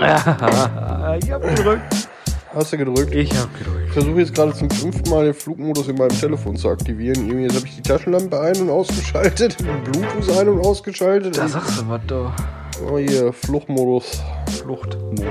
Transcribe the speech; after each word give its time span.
ich 1.22 1.30
hab 1.30 1.42
gedrückt. 1.42 2.08
Hast 2.54 2.72
du 2.72 2.78
gedrückt? 2.78 3.14
Ich 3.14 3.30
hab 3.36 3.56
gedrückt. 3.56 3.84
Ich 3.86 3.92
versuche 3.92 4.18
jetzt 4.20 4.34
gerade 4.34 4.52
zum 4.54 4.68
fünften 4.70 5.08
Mal 5.10 5.24
den 5.26 5.34
Flugmodus 5.34 5.86
in 5.88 5.96
meinem 5.96 6.18
Telefon 6.18 6.56
zu 6.56 6.68
aktivieren. 6.68 7.26
Irgendwie 7.26 7.44
jetzt 7.44 7.56
habe 7.56 7.66
ich 7.66 7.76
die 7.76 7.82
Taschenlampe 7.82 8.40
ein- 8.40 8.60
und 8.62 8.70
ausgeschaltet, 8.70 9.56
Bluetooth 9.84 10.36
ein- 10.38 10.48
und 10.48 10.60
ausgeschaltet. 10.66 11.36
Da 11.38 11.46
sagst 11.46 11.80
du 11.80 11.88
was 11.88 12.00
da. 12.08 12.34
oh 12.90 12.98
hier, 12.98 13.32
Fluchtmodus. 13.32 14.20
Fluchtmodus. 14.62 15.24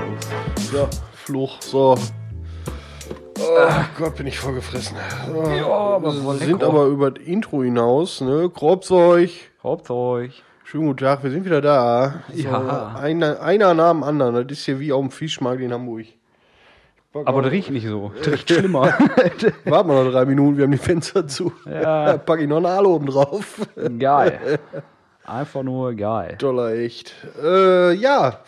Ja, 0.74 0.88
Flucht, 1.12 1.62
so. 1.62 1.96
Oh 3.42 3.68
Gott, 3.98 4.16
bin 4.16 4.26
ich 4.26 4.38
vollgefressen. 4.38 4.96
Oh, 5.34 5.48
Ja, 5.48 5.66
aber 5.66 6.14
wir 6.14 6.34
sind 6.38 6.52
lecker. 6.52 6.66
aber 6.68 6.84
über 6.86 7.10
das 7.10 7.24
Intro 7.24 7.62
hinaus, 7.62 8.20
ne? 8.20 8.48
Grobzeug. 8.48 9.30
Hauptzeug. 9.62 10.30
Schönen 10.70 10.86
guten 10.86 11.04
Tag, 11.04 11.24
wir 11.24 11.32
sind 11.32 11.44
wieder 11.44 11.60
da. 11.60 12.22
Ja. 12.32 12.92
So, 12.94 13.00
einer, 13.00 13.40
einer 13.40 13.74
nach 13.74 13.90
dem 13.90 14.04
anderen. 14.04 14.46
Das 14.46 14.56
ist 14.56 14.66
hier 14.66 14.78
wie 14.78 14.92
auf 14.92 15.00
dem 15.00 15.10
Fischmarkt 15.10 15.60
in 15.60 15.72
Hamburg. 15.72 16.06
Aber 17.12 17.42
das 17.42 17.50
riecht 17.50 17.72
nicht 17.72 17.88
so. 17.88 18.12
Das 18.16 18.28
riecht 18.28 18.48
schlimmer. 18.48 18.82
Warten 19.64 19.88
wir 19.88 20.04
noch 20.04 20.12
drei 20.12 20.24
Minuten, 20.26 20.58
wir 20.58 20.62
haben 20.62 20.70
die 20.70 20.78
Fenster 20.78 21.26
zu. 21.26 21.52
Ja. 21.66 22.12
Da 22.12 22.18
pack 22.18 22.38
ich 22.38 22.46
noch 22.46 22.58
eine 22.58 22.68
Alu 22.68 22.94
oben 22.94 23.06
drauf. 23.06 23.66
geil. 23.98 24.60
Einfach 25.24 25.64
nur 25.64 25.92
geil. 25.94 26.36
Dollar, 26.38 26.70
echt. 26.70 27.16
Äh, 27.42 27.94
ja. 27.94 28.38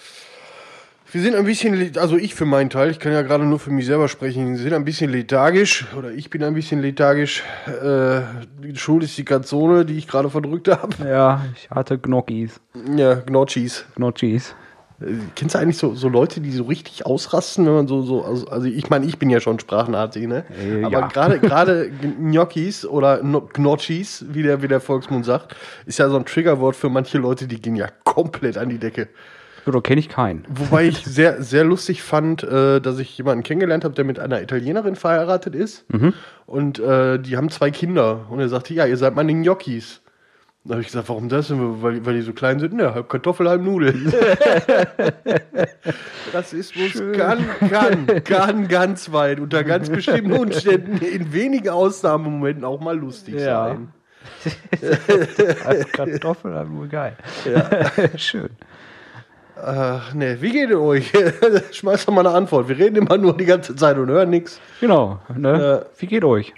Wir 1.12 1.20
sind 1.20 1.34
ein 1.34 1.44
bisschen, 1.44 1.92
also 1.98 2.16
ich 2.16 2.34
für 2.34 2.46
meinen 2.46 2.70
Teil, 2.70 2.90
ich 2.90 2.98
kann 2.98 3.12
ja 3.12 3.20
gerade 3.20 3.44
nur 3.44 3.58
für 3.58 3.70
mich 3.70 3.84
selber 3.84 4.08
sprechen, 4.08 4.48
wir 4.52 4.56
sind 4.56 4.72
ein 4.72 4.86
bisschen 4.86 5.10
lethargisch, 5.12 5.84
oder 5.94 6.10
ich 6.10 6.30
bin 6.30 6.42
ein 6.42 6.54
bisschen 6.54 6.80
lethargisch. 6.80 7.42
Äh, 7.66 8.22
die 8.64 8.74
Schuld 8.76 9.04
ist 9.04 9.18
die 9.18 9.24
Kanzone, 9.26 9.84
die 9.84 9.98
ich 9.98 10.08
gerade 10.08 10.30
verdrückt 10.30 10.68
habe. 10.68 10.88
Ja, 11.06 11.44
ich 11.54 11.68
hatte 11.68 11.98
Gnocchis. 11.98 12.58
Ja, 12.96 13.16
Gnocchis. 13.16 13.84
Gnocchis. 13.94 14.54
Äh, 15.02 15.04
Kennst 15.36 15.54
du 15.54 15.58
eigentlich 15.58 15.76
so, 15.76 15.94
so 15.94 16.08
Leute, 16.08 16.40
die 16.40 16.50
so 16.50 16.64
richtig 16.64 17.04
ausrasten, 17.04 17.66
wenn 17.66 17.74
man 17.74 17.88
so, 17.88 18.00
so 18.00 18.24
also, 18.24 18.46
also 18.48 18.66
ich 18.66 18.88
meine, 18.88 19.04
ich 19.04 19.18
bin 19.18 19.28
ja 19.28 19.40
schon 19.40 19.60
Sprachenartig, 19.60 20.26
ne? 20.26 20.46
Äh, 20.58 20.82
Aber 20.84 21.00
ja. 21.00 21.06
gerade 21.08 21.38
gerade 21.40 21.90
Gnocchis 21.90 22.86
oder 22.86 23.22
No- 23.22 23.50
Gnocchis, 23.52 24.24
wie 24.30 24.44
der, 24.44 24.62
wie 24.62 24.68
der 24.68 24.80
Volksmund 24.80 25.26
sagt, 25.26 25.56
ist 25.84 25.98
ja 25.98 26.08
so 26.08 26.16
ein 26.16 26.24
Triggerwort 26.24 26.74
für 26.74 26.88
manche 26.88 27.18
Leute, 27.18 27.46
die 27.46 27.60
gehen 27.60 27.76
ja 27.76 27.88
komplett 28.04 28.56
an 28.56 28.70
die 28.70 28.78
Decke. 28.78 29.08
Oder 29.66 29.80
kenne 29.80 30.00
ich 30.00 30.08
keinen. 30.08 30.44
Wobei 30.48 30.86
ich 30.86 30.98
sehr, 31.04 31.42
sehr 31.42 31.64
lustig 31.64 32.02
fand, 32.02 32.42
äh, 32.42 32.80
dass 32.80 32.98
ich 32.98 33.16
jemanden 33.18 33.44
kennengelernt 33.44 33.84
habe, 33.84 33.94
der 33.94 34.04
mit 34.04 34.18
einer 34.18 34.42
Italienerin 34.42 34.96
verheiratet 34.96 35.54
ist. 35.54 35.84
Und 36.46 36.78
äh, 36.78 37.18
die 37.18 37.36
haben 37.36 37.48
zwei 37.50 37.70
Kinder. 37.70 38.26
Und 38.30 38.40
er 38.40 38.48
sagte, 38.48 38.74
ja, 38.74 38.86
ihr 38.86 38.96
seid 38.96 39.14
meine 39.14 39.32
Gnocchis. 39.34 40.00
Da 40.64 40.74
habe 40.74 40.80
ich 40.82 40.86
gesagt, 40.86 41.08
warum 41.08 41.28
das? 41.28 41.50
Weil, 41.50 42.06
weil 42.06 42.14
die 42.14 42.20
so 42.22 42.32
klein 42.32 42.60
sind? 42.60 42.74
Ne, 42.74 42.94
halb 42.94 43.08
Kartoffel, 43.08 43.48
halb 43.48 43.62
Nudel. 43.62 43.94
Rassismus 46.32 47.02
kann, 47.16 47.44
kann, 47.68 48.06
kann 48.24 48.68
ganz 48.68 49.10
weit, 49.12 49.40
unter 49.40 49.64
ganz 49.64 49.90
bestimmten 49.90 50.32
Umständen, 50.32 50.98
in 51.04 51.32
wenigen 51.32 51.68
Ausnahmemomenten 51.70 52.64
auch 52.64 52.80
mal 52.80 52.96
lustig 52.96 53.34
Ja. 53.40 53.68
sein. 53.68 53.88
Als 55.64 55.90
Kartoffel, 55.90 56.52
aber 56.56 56.68
nur 56.68 56.86
geil. 56.86 57.16
Schön. 58.16 58.50
Ach, 59.64 60.12
ne, 60.12 60.42
wie 60.42 60.50
geht 60.50 60.70
es 60.70 60.76
euch? 60.76 61.12
Schmeiß 61.70 62.04
doch 62.06 62.12
mal 62.12 62.26
eine 62.26 62.34
Antwort. 62.34 62.68
Wir 62.68 62.76
reden 62.76 62.96
immer 62.96 63.16
nur 63.16 63.36
die 63.36 63.44
ganze 63.44 63.76
Zeit 63.76 63.96
und 63.96 64.08
hören 64.08 64.30
nichts. 64.30 64.60
Genau. 64.80 65.20
Ne? 65.36 65.86
Wie 65.98 66.06
geht 66.06 66.24
euch? 66.24 66.52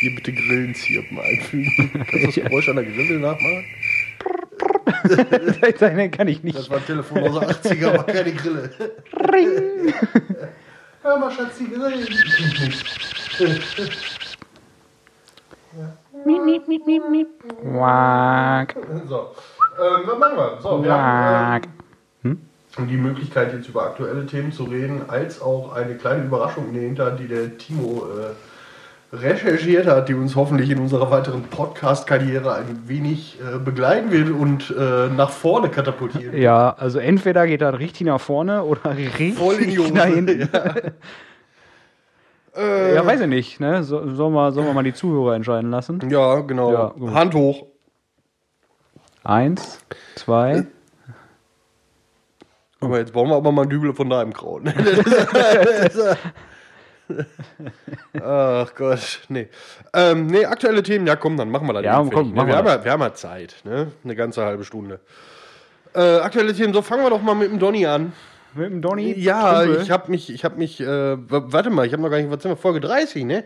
Hier 0.00 0.14
bitte 0.14 0.32
Grillenzirpen 0.32 1.18
einfügen. 1.18 1.90
Kannst 2.10 2.12
du 2.12 2.26
das 2.26 2.34
Geräusch 2.50 2.68
an 2.70 2.76
der 2.76 2.86
Grille 2.86 3.18
nachmachen? 3.20 3.64
Nein, 5.96 6.10
kann 6.10 6.28
ich 6.28 6.42
nicht. 6.42 6.58
Das 6.58 6.70
war 6.70 6.78
ein 6.78 6.86
Telefon 6.86 7.18
aus 7.24 7.60
den 7.62 7.72
80er, 7.72 7.88
aber 7.88 8.04
keine 8.04 8.32
Grille. 8.32 8.70
Hör 11.02 11.18
mal, 11.18 11.30
Schatz, 11.30 11.58
die 11.58 11.68
Grille. 11.68 12.06
Quack. 17.62 18.76
So, 19.06 19.34
ähm, 19.80 20.02
was 20.06 20.18
machen 20.18 20.36
wir? 20.36 20.58
So, 20.60 20.84
wir 20.84 20.92
haben 20.94 21.62
ähm, 22.24 22.88
die 22.88 22.96
Möglichkeit, 22.96 23.52
jetzt 23.52 23.68
über 23.68 23.82
aktuelle 23.84 24.26
Themen 24.26 24.52
zu 24.52 24.64
reden, 24.64 25.02
als 25.08 25.40
auch 25.42 25.74
eine 25.74 25.94
kleine 25.96 26.24
Überraschung 26.24 26.68
in 26.68 26.74
der 26.74 26.82
Hinterhand, 26.82 27.20
die 27.20 27.26
der 27.28 27.58
Timo 27.58 28.04
äh, 28.06 29.16
recherchiert 29.16 29.86
hat, 29.86 30.08
die 30.08 30.14
uns 30.14 30.36
hoffentlich 30.36 30.70
in 30.70 30.78
unserer 30.78 31.10
weiteren 31.10 31.42
Podcast-Karriere 31.42 32.54
ein 32.54 32.82
wenig 32.86 33.38
äh, 33.40 33.58
begleiten 33.58 34.12
will 34.12 34.30
und 34.30 34.72
äh, 34.78 35.08
nach 35.08 35.30
vorne 35.30 35.68
katapultieren. 35.68 36.36
Ja, 36.36 36.74
also 36.78 37.00
entweder 37.00 37.46
geht 37.48 37.60
das 37.60 37.76
richtig 37.78 38.06
nach 38.06 38.20
vorne 38.20 38.62
oder 38.62 38.96
richtig 39.18 39.92
nach 39.92 40.04
hinten. 40.04 40.48
Äh, 42.56 42.94
Ja, 42.94 43.04
weiß 43.04 43.22
ich 43.22 43.26
nicht. 43.26 43.60
Ne? 43.60 43.82
So, 43.82 44.08
sollen, 44.14 44.32
wir, 44.32 44.52
sollen 44.52 44.66
wir 44.66 44.74
mal 44.74 44.84
die 44.84 44.94
Zuhörer 44.94 45.34
entscheiden 45.34 45.70
lassen? 45.70 46.00
Ja, 46.08 46.40
genau. 46.40 46.72
Ja. 46.72 46.94
Hand 47.12 47.34
hoch. 47.34 47.66
Eins, 49.30 49.78
zwei. 50.16 50.66
Aber 52.80 52.98
jetzt 52.98 53.12
brauchen 53.12 53.30
wir 53.30 53.36
aber 53.36 53.52
mal 53.52 53.62
ein 53.62 53.68
Dübel 53.68 53.94
von 53.94 54.10
deinem 54.10 54.32
Kraut. 54.32 54.62
Ach 58.20 58.74
Gott, 58.74 59.20
nee. 59.28 59.46
Ähm, 59.94 60.26
nee, 60.26 60.44
aktuelle 60.46 60.82
Themen, 60.82 61.06
ja 61.06 61.14
komm, 61.14 61.36
dann 61.36 61.48
machen 61.48 61.68
wir 61.68 61.74
das. 61.74 61.84
Ja, 61.84 62.04
komm, 62.12 62.34
machen 62.34 62.48
wir, 62.48 62.54
wir 62.54 62.56
haben 62.56 62.66
ja, 62.66 62.84
wir 62.84 62.90
haben 62.90 63.02
ja 63.02 63.14
Zeit, 63.14 63.54
ne? 63.62 63.92
Eine 64.02 64.16
ganze 64.16 64.44
halbe 64.44 64.64
Stunde. 64.64 64.98
Äh, 65.94 66.16
aktuelle 66.16 66.52
Themen, 66.52 66.74
so 66.74 66.82
fangen 66.82 67.04
wir 67.04 67.10
doch 67.10 67.22
mal 67.22 67.36
mit 67.36 67.52
dem 67.52 67.60
Donny 67.60 67.86
an. 67.86 68.12
Mit 68.54 68.68
dem 68.68 68.82
Donny? 68.82 69.16
Ja, 69.16 69.62
Trümpel? 69.62 69.82
ich 69.82 69.92
habe 69.92 70.10
mich, 70.10 70.28
ich 70.34 70.44
habe 70.44 70.56
mich, 70.56 70.80
äh, 70.80 71.16
warte 71.28 71.70
mal, 71.70 71.86
ich 71.86 71.92
habe 71.92 72.02
noch 72.02 72.10
gar 72.10 72.16
nicht, 72.16 72.32
was 72.32 72.42
sind 72.42 72.50
wir, 72.50 72.56
Folge 72.56 72.80
30, 72.80 73.24
ne? 73.24 73.44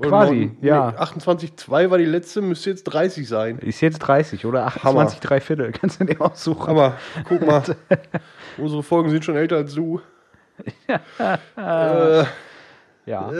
Quasi, 0.00 0.52
noch- 0.56 0.62
ja. 0.62 0.90
Nee, 0.92 0.98
28,2 0.98 1.90
war 1.90 1.98
die 1.98 2.04
letzte, 2.04 2.42
müsste 2.42 2.70
jetzt 2.70 2.84
30 2.84 3.28
sein. 3.28 3.58
Ist 3.58 3.80
jetzt 3.80 3.98
30 4.00 4.44
oder 4.46 4.66
28, 4.66 5.20
drei 5.20 5.40
Viertel. 5.40 5.72
Kannst 5.80 6.00
du 6.00 6.04
dir 6.04 6.20
aussuchen. 6.20 6.68
Aber 6.68 6.96
guck 7.28 7.46
mal, 7.46 7.62
unsere 8.58 8.82
Folgen 8.82 9.10
sind 9.10 9.24
schon 9.24 9.36
älter 9.36 9.56
als 9.56 9.74
du. 9.74 10.00
äh, 11.56 12.24
ja. 13.06 13.30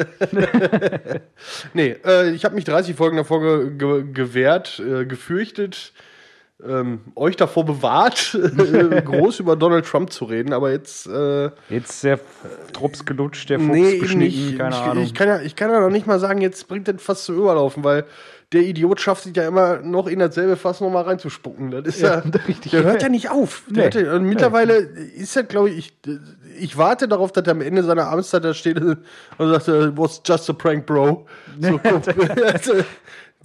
nee, 1.73 1.97
äh, 2.05 2.31
ich 2.31 2.45
habe 2.45 2.55
mich 2.55 2.65
30 2.65 2.95
Folgen 2.97 3.17
davor 3.17 3.41
ge 3.41 3.71
ge 3.77 4.05
gewehrt, 4.13 4.81
äh, 4.81 5.07
gefürchtet, 5.07 5.93
ähm, 6.63 7.01
euch 7.17 7.37
davor 7.37 7.65
bewahrt, 7.65 8.35
äh, 8.59 9.03
groß 9.03 9.41
über 9.41 9.57
Donald 9.57 9.87
Trump 9.87 10.13
zu 10.13 10.25
reden, 10.25 10.53
aber 10.53 10.71
jetzt. 10.71 11.07
Äh, 11.07 11.51
Jetzt 11.69 11.91
ist 11.91 12.05
der 12.05 12.21
Drops 12.73 13.05
gelutscht, 13.05 13.51
der 13.51 13.59
Fuchs 13.59 13.73
nee, 13.73 13.99
geschnitten, 13.99 14.47
nicht. 14.47 14.59
keine 14.59 14.75
ich, 14.75 14.83
Ahnung. 14.83 15.05
Ich 15.05 15.15
kann, 15.15 15.29
ja, 15.29 15.41
ich 15.41 15.57
kann 15.57 15.71
ja 15.71 15.81
noch 15.81 15.91
nicht 15.91 16.07
mal 16.07 16.21
sagen, 16.21 16.41
jetzt 16.41 16.69
bringt 16.69 16.87
das 16.89 17.03
fast 17.03 17.25
zu 17.25 17.35
überlaufen, 17.35 17.83
weil 17.83 18.05
der 18.53 18.63
Idiot 18.63 19.01
schafft 19.01 19.25
sich 19.25 19.37
ja 19.37 19.49
immer 19.49 19.79
noch 19.81 20.07
in 20.07 20.21
dasselbe 20.21 20.57
Fass 20.57 20.81
noch 20.81 20.91
mal 20.91 21.03
reinzuspucken. 21.03 21.73
Das 21.73 21.87
ist 21.87 22.01
ja, 22.01 22.23
Ja, 22.25 22.41
richtig. 22.49 22.71
der 22.71 22.85
hört 22.85 23.03
ja 23.03 23.09
nicht 23.09 23.31
auf. 23.31 23.65
Nee. 23.69 23.91
ja, 23.93 24.15
und 24.15 24.25
mittlerweile 24.25 24.75
ist 24.77 25.35
er, 25.37 25.43
glaube 25.43 25.71
ich, 25.71 25.93
ich, 26.07 26.19
ich 26.61 26.77
warte 26.79 27.09
darauf, 27.09 27.33
dass 27.33 27.47
er 27.47 27.53
am 27.53 27.61
Ende 27.61 27.83
seiner 27.83 28.09
Amtszeit 28.11 28.45
da 28.45 28.55
steht 28.55 28.81
und 28.81 28.99
sagt, 29.39 29.69
äh, 29.69 29.97
was 29.99 30.23
just 30.25 30.49
a 30.49 30.53
prank, 30.53 30.87
bro. 30.87 31.27
So, 31.61 31.81
also, 31.83 32.73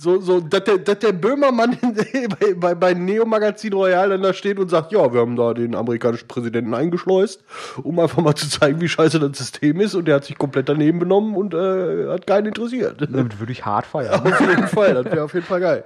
so, 0.02 0.22
so 0.22 0.40
dass, 0.40 0.64
der, 0.64 0.78
dass 0.78 1.00
der 1.00 1.12
Böhmermann 1.12 1.78
bei, 2.40 2.54
bei, 2.54 2.74
bei 2.74 2.94
Neo 2.94 3.26
Magazin 3.26 3.74
Royal 3.74 4.10
dann 4.10 4.22
da 4.22 4.34
steht 4.34 4.58
und 4.58 4.70
sagt, 4.70 4.94
ja, 4.94 5.14
wir 5.14 5.20
haben 5.20 5.36
da 5.36 5.54
den 5.54 5.76
amerikanischen 5.76 6.28
Präsidenten 6.28 6.74
eingeschleust, 6.74 7.44
um 7.84 8.00
einfach 8.00 8.24
mal 8.24 8.34
zu 8.34 8.50
zeigen, 8.50 8.80
wie 8.80 8.88
scheiße 8.88 9.20
das 9.20 9.38
System 9.38 9.82
ist 9.82 9.96
und 9.96 10.06
der 10.06 10.16
hat 10.16 10.24
sich 10.24 10.38
komplett 10.38 10.70
daneben 10.70 11.00
benommen 11.00 11.36
und 11.36 11.54
äh, 11.54 12.08
hat 12.08 12.26
keinen 12.26 12.48
interessiert. 12.48 13.02
Damit 13.02 13.40
würde 13.42 13.52
ich 13.52 13.66
hart 13.66 13.86
feiern. 13.86 14.22
Auf 14.26 14.40
jeden 14.40 14.68
Fall, 14.68 14.94
das 14.94 15.06
wäre 15.06 15.24
auf 15.24 15.34
jeden 15.34 15.46
Fall 15.46 15.59
geil. 15.59 15.84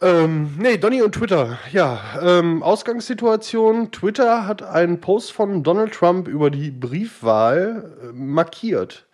Ähm, 0.00 0.54
nee, 0.58 0.78
Donny 0.78 1.02
und 1.02 1.14
Twitter. 1.14 1.58
Ja, 1.70 2.00
ähm, 2.22 2.62
Ausgangssituation. 2.62 3.90
Twitter 3.92 4.46
hat 4.46 4.62
einen 4.62 5.00
Post 5.00 5.32
von 5.32 5.62
Donald 5.62 5.92
Trump 5.92 6.26
über 6.26 6.50
die 6.50 6.70
Briefwahl 6.70 7.92
äh, 8.02 8.12
markiert. 8.12 9.06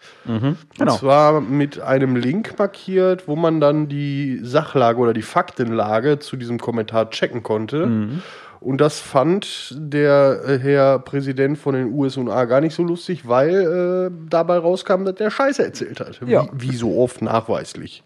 genau. 0.79 0.93
Und 0.93 0.99
zwar 0.99 1.41
mit 1.41 1.81
einem 1.81 2.15
Link 2.15 2.57
markiert, 2.57 3.27
wo 3.27 3.35
man 3.35 3.61
dann 3.61 3.89
die 3.89 4.39
Sachlage 4.43 5.01
oder 5.01 5.13
die 5.13 5.23
Faktenlage 5.23 6.21
zu 6.21 6.37
diesem 6.37 6.59
Kommentar 6.59 7.11
checken 7.11 7.43
konnte. 7.43 8.21
Und 8.61 8.81
das 8.81 9.01
fand 9.01 9.75
der 9.77 10.43
äh, 10.47 10.59
Herr 10.59 10.99
Präsident 11.01 11.59
von 11.59 11.75
den 11.75 11.93
USA 11.93 12.45
gar 12.45 12.61
nicht 12.61 12.75
so 12.75 12.85
lustig, 12.85 13.27
weil 13.27 14.11
äh, 14.13 14.29
dabei 14.29 14.59
rauskam, 14.59 15.05
dass 15.05 15.17
der 15.17 15.31
Scheiße 15.31 15.65
erzählt 15.65 15.99
hat. 15.99 16.21
Ja. 16.27 16.47
Wie, 16.53 16.71
wie 16.71 16.77
so 16.77 16.97
oft 16.99 17.23
nachweislich. 17.23 18.05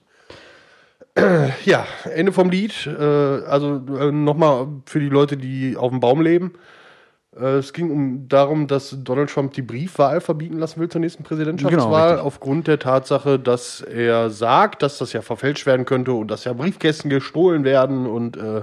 Ja, 1.65 1.87
Ende 2.13 2.33
vom 2.33 2.51
Lied. 2.51 2.87
Äh, 2.87 3.03
also 3.03 3.81
äh, 3.99 4.11
nochmal 4.11 4.69
für 4.87 5.01
die 5.01 5.09
Leute, 5.09 5.37
die 5.37 5.77
auf 5.77 5.91
dem 5.91 6.01
Baum 6.01 6.21
leben. 6.21 6.55
Äh, 7.37 7.57
es 7.57 7.73
ging 7.73 7.91
um 7.91 8.29
darum, 8.29 8.67
dass 8.67 8.97
Donald 9.03 9.31
Trump 9.31 9.53
die 9.55 9.63
Briefwahl 9.63 10.21
verbieten 10.21 10.59
lassen 10.59 10.81
will 10.81 10.89
zur 10.89 11.01
nächsten 11.01 11.23
Präsidentschaftswahl, 11.23 12.17
Genau, 12.17 12.23
aufgrund 12.23 12.67
der 12.67 12.79
Tatsache, 12.79 13.39
dass 13.39 13.81
er 13.81 14.31
sagt, 14.31 14.83
dass 14.83 14.99
das 14.99 15.13
ja 15.13 15.23
verfälscht 15.23 15.67
werden 15.67 15.87
könnte 15.87 16.13
und 16.13 16.31
dass 16.31 16.45
ja 16.45 16.53
Briefkästen 16.53 17.11
gestohlen 17.11 17.65
werden 17.65 18.07
und 18.07 18.37
äh, 18.37 18.63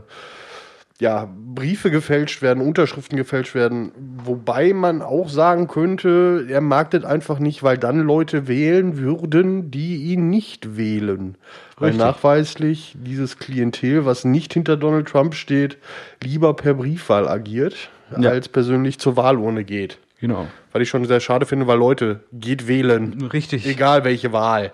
ja, 1.02 1.28
Briefe 1.56 1.90
gefälscht 1.90 2.44
werden, 2.44 2.62
Unterschriften 2.62 3.18
gefälscht 3.18 3.56
werden, 3.56 3.92
wobei 4.24 4.72
man 4.72 5.02
auch 5.02 5.30
sagen 5.30 5.68
könnte, 5.68 6.46
er 6.48 6.62
mag 6.62 6.92
das 6.92 7.04
einfach 7.04 7.40
nicht, 7.40 7.64
weil 7.64 7.80
dann 7.80 8.02
Leute 8.02 8.48
wählen 8.48 9.00
würden, 9.00 9.72
die 9.72 9.96
ihn 9.96 10.30
nicht 10.30 10.78
wählen. 10.78 11.38
Weil 11.78 11.90
Richtig. 11.90 12.06
nachweislich 12.06 12.96
dieses 13.04 13.40
Klientel, 13.40 14.06
was 14.06 14.26
nicht 14.26 14.54
hinter 14.54 14.78
Donald 14.78 15.08
Trump 15.08 15.34
steht, 15.34 15.80
lieber 16.24 16.54
per 16.56 16.76
Briefwahl 16.76 17.28
agiert, 17.28 17.90
Ja. 18.16 18.30
als 18.30 18.48
persönlich 18.48 19.00
zur 19.00 19.18
Wahlurne 19.18 19.64
geht. 19.64 19.98
Genau. 20.20 20.46
Weil 20.72 20.84
ich 20.84 20.90
schon 20.90 21.04
sehr 21.06 21.20
schade 21.20 21.48
finde, 21.48 21.66
weil 21.66 21.80
Leute, 21.80 22.20
geht 22.32 22.68
wählen. 22.68 23.20
Richtig. 23.34 23.66
Egal 23.66 24.04
welche 24.04 24.34
Wahl. 24.34 24.72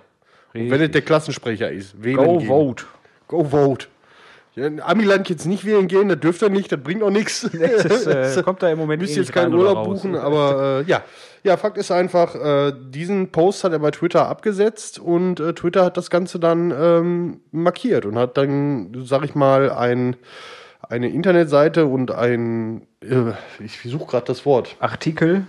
Und 0.53 0.59
wenn 0.59 0.65
es 0.65 0.71
Richtig. 0.73 0.91
der 0.91 1.01
Klassensprecher 1.03 1.71
ist, 1.71 2.03
wählen 2.03 2.17
Go 2.17 2.37
gehen. 2.39 2.47
vote. 2.49 2.83
Go 3.29 3.45
vote. 3.45 3.87
Ja, 4.57 4.65
in 4.65 4.81
Amiland 4.81 5.29
jetzt 5.29 5.45
nicht 5.45 5.65
wählen 5.65 5.87
gehen, 5.87 6.09
das 6.09 6.19
dürft 6.19 6.41
ihr 6.41 6.49
nicht, 6.49 6.71
das 6.71 6.81
bringt 6.81 7.03
auch 7.03 7.11
nichts. 7.11 7.47
Das 7.57 8.07
äh, 8.07 8.41
kommt 8.43 8.63
da 8.63 8.69
im 8.69 8.79
Moment 8.79 9.03
Müsst 9.03 9.15
eh 9.15 9.19
jetzt 9.19 9.31
keinen 9.31 9.53
Urlaub 9.53 9.85
buchen, 9.85 10.15
aber 10.15 10.81
äh, 10.81 10.89
ja. 10.89 11.03
Ja, 11.43 11.55
Fakt 11.55 11.77
ist 11.77 11.91
einfach, 11.91 12.33
äh, 12.33 12.73
diesen 12.75 13.31
Post 13.31 13.63
hat 13.63 13.71
er 13.71 13.79
bei 13.79 13.91
Twitter 13.91 14.27
abgesetzt 14.27 14.97
und 14.97 15.39
äh, 15.39 15.53
Twitter 15.53 15.85
hat 15.85 15.95
das 15.95 16.09
Ganze 16.09 16.39
dann 16.39 16.71
ähm, 16.71 17.41
markiert 17.51 18.05
und 18.05 18.17
hat 18.17 18.35
dann, 18.35 18.91
sag 19.05 19.23
ich 19.23 19.35
mal, 19.35 19.71
ein, 19.71 20.15
eine 20.81 21.07
Internetseite 21.09 21.85
und 21.85 22.11
ein, 22.11 22.87
äh, 23.01 23.33
ich 23.63 23.79
suche 23.83 24.07
gerade 24.07 24.25
das 24.25 24.45
Wort. 24.45 24.75
Artikel. 24.79 25.45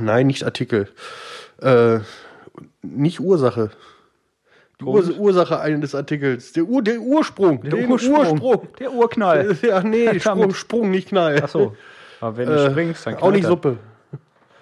Nein, 0.00 0.26
nicht 0.26 0.44
Artikel. 0.44 0.88
Äh, 1.60 1.98
nicht 2.82 3.20
Ursache. 3.20 3.70
Die 4.80 4.84
Urs 4.84 5.10
Ursache 5.10 5.58
eines 5.60 5.94
Artikels. 5.94 6.52
Der, 6.52 6.64
Ur 6.64 6.82
der 6.82 7.00
Ursprung. 7.00 7.62
Der 7.62 7.72
den 7.72 7.90
Ursprung. 7.90 8.68
Der 8.78 8.92
Urknall. 8.92 9.56
Ja, 9.62 9.82
nee, 9.82 10.20
Sprung, 10.20 10.54
Sprung, 10.54 10.90
nicht 10.90 11.08
Knall. 11.08 11.42
Achso. 11.42 11.74
Aber 12.20 12.36
wenn 12.36 12.48
du 12.48 12.54
Äh, 12.54 12.70
springst, 12.70 13.06
dann 13.06 13.14
auch 13.16 13.30
nicht 13.32 13.40
knallt 13.40 13.44
er. 13.44 13.48
Suppe. 13.48 13.76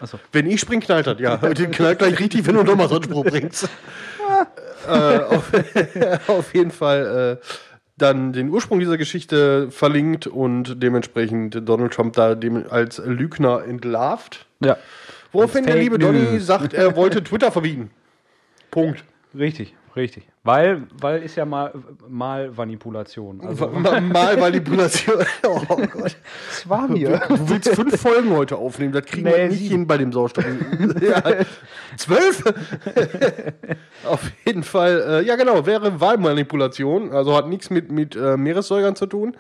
Achso. 0.01 0.19
Wenn 0.33 0.47
ich 0.47 0.61
spring, 0.61 0.81
knallt 0.81 1.07
das, 1.07 1.19
ja. 1.21 1.37
Den 1.55 1.71
knallt 1.71 1.99
gleich 1.99 2.19
richtig, 2.19 2.47
wenn 2.47 2.55
du 2.55 2.63
nochmal 2.63 2.89
so 2.89 2.97
einen 2.97 3.05
Spruch 3.05 3.25
bringst. 3.25 3.69
äh, 4.89 5.19
auf, 5.19 5.53
auf 6.29 6.55
jeden 6.55 6.71
Fall 6.71 7.41
äh, 7.43 7.47
dann 7.99 8.33
den 8.33 8.51
Ursprung 8.51 8.79
dieser 8.79 8.99
Geschichte 8.99 9.71
verlinkt 9.71 10.27
und 10.27 10.83
dementsprechend 10.83 11.63
Donald 11.69 11.93
Trump 11.95 12.15
da 12.15 12.35
dem 12.35 12.65
als 12.69 12.99
Lügner 12.99 13.65
entlarvt. 13.65 14.47
Ja. 14.61 14.77
Woraufhin 15.33 15.65
der 15.65 15.77
liebe 15.77 15.99
Donny 15.99 16.39
sagt, 16.41 16.75
er 16.75 16.97
wollte 16.97 17.23
Twitter 17.23 17.51
verbieten. 17.51 17.91
Punkt. 18.71 19.05
Richtig, 19.37 19.75
richtig. 19.97 20.29
Weil, 20.45 20.83
weil 21.01 21.23
ist 21.23 21.35
ja 21.37 21.45
mal, 21.45 21.73
mal 22.09 22.51
Manipulation. 22.57 23.41
Also, 23.41 23.67
Ma- 23.69 24.01
Mal 24.01 24.37
Manipulation. 24.37 25.17
Oh 25.49 25.59
Gott. 25.77 26.17
das 26.49 26.69
war 26.69 26.87
mir. 26.89 27.21
Du 27.29 27.49
willst 27.49 27.69
fünf 27.71 28.01
Folgen 28.01 28.31
heute 28.37 28.57
aufnehmen, 28.57 28.93
das 28.93 29.05
kriegen 29.07 29.25
wir 29.27 29.37
Nee, 29.37 29.49
nicht 29.49 29.59
sieben. 29.59 29.71
hin 29.71 29.87
bei 29.87 29.97
dem 29.99 30.13
Sauerstoff. 30.13 30.45
ja. 31.01 31.23
Zwölf? 31.97 32.45
Auf 34.07 34.31
jeden 34.45 34.63
Fall, 34.63 35.05
äh, 35.23 35.27
ja 35.27 35.37
genau, 35.37 35.67
wäre 35.67 36.01
Wahlmanipulation, 36.01 37.13
also 37.13 37.37
hat 37.37 37.49
nichts 37.49 37.71
mit, 37.71 37.91
mit 37.91 38.15
äh, 38.17 38.37
Meeressäugern 38.37 38.95
zu 38.97 39.07
tun, 39.07 39.37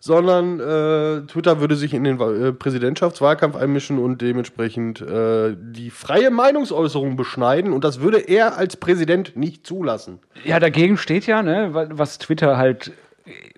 sondern 0.00 0.60
äh, 0.60 1.26
Twitter 1.26 1.60
würde 1.60 1.76
sich 1.76 1.94
in 1.94 2.04
den 2.04 2.20
äh, 2.20 2.52
Präsidentschaftswahlkampf 2.52 3.56
einmischen 3.56 3.98
und 3.98 4.22
dementsprechend 4.22 5.00
äh, 5.00 5.56
die 5.58 5.90
freie 5.90 6.30
Meinungsäußerung 6.30 7.16
beschneiden 7.16 7.72
und 7.72 7.84
das 7.84 8.00
würde 8.00 8.18
er 8.18 8.56
als 8.56 8.76
Präsident 8.76 9.36
nicht 9.36 9.66
zulassen. 9.66 10.18
Ja, 10.44 10.60
dagegen 10.60 10.96
steht 10.96 11.26
ja, 11.26 11.42
ne, 11.42 11.74
wa- 11.74 11.88
was 11.90 12.18
Twitter 12.18 12.56
halt 12.56 12.92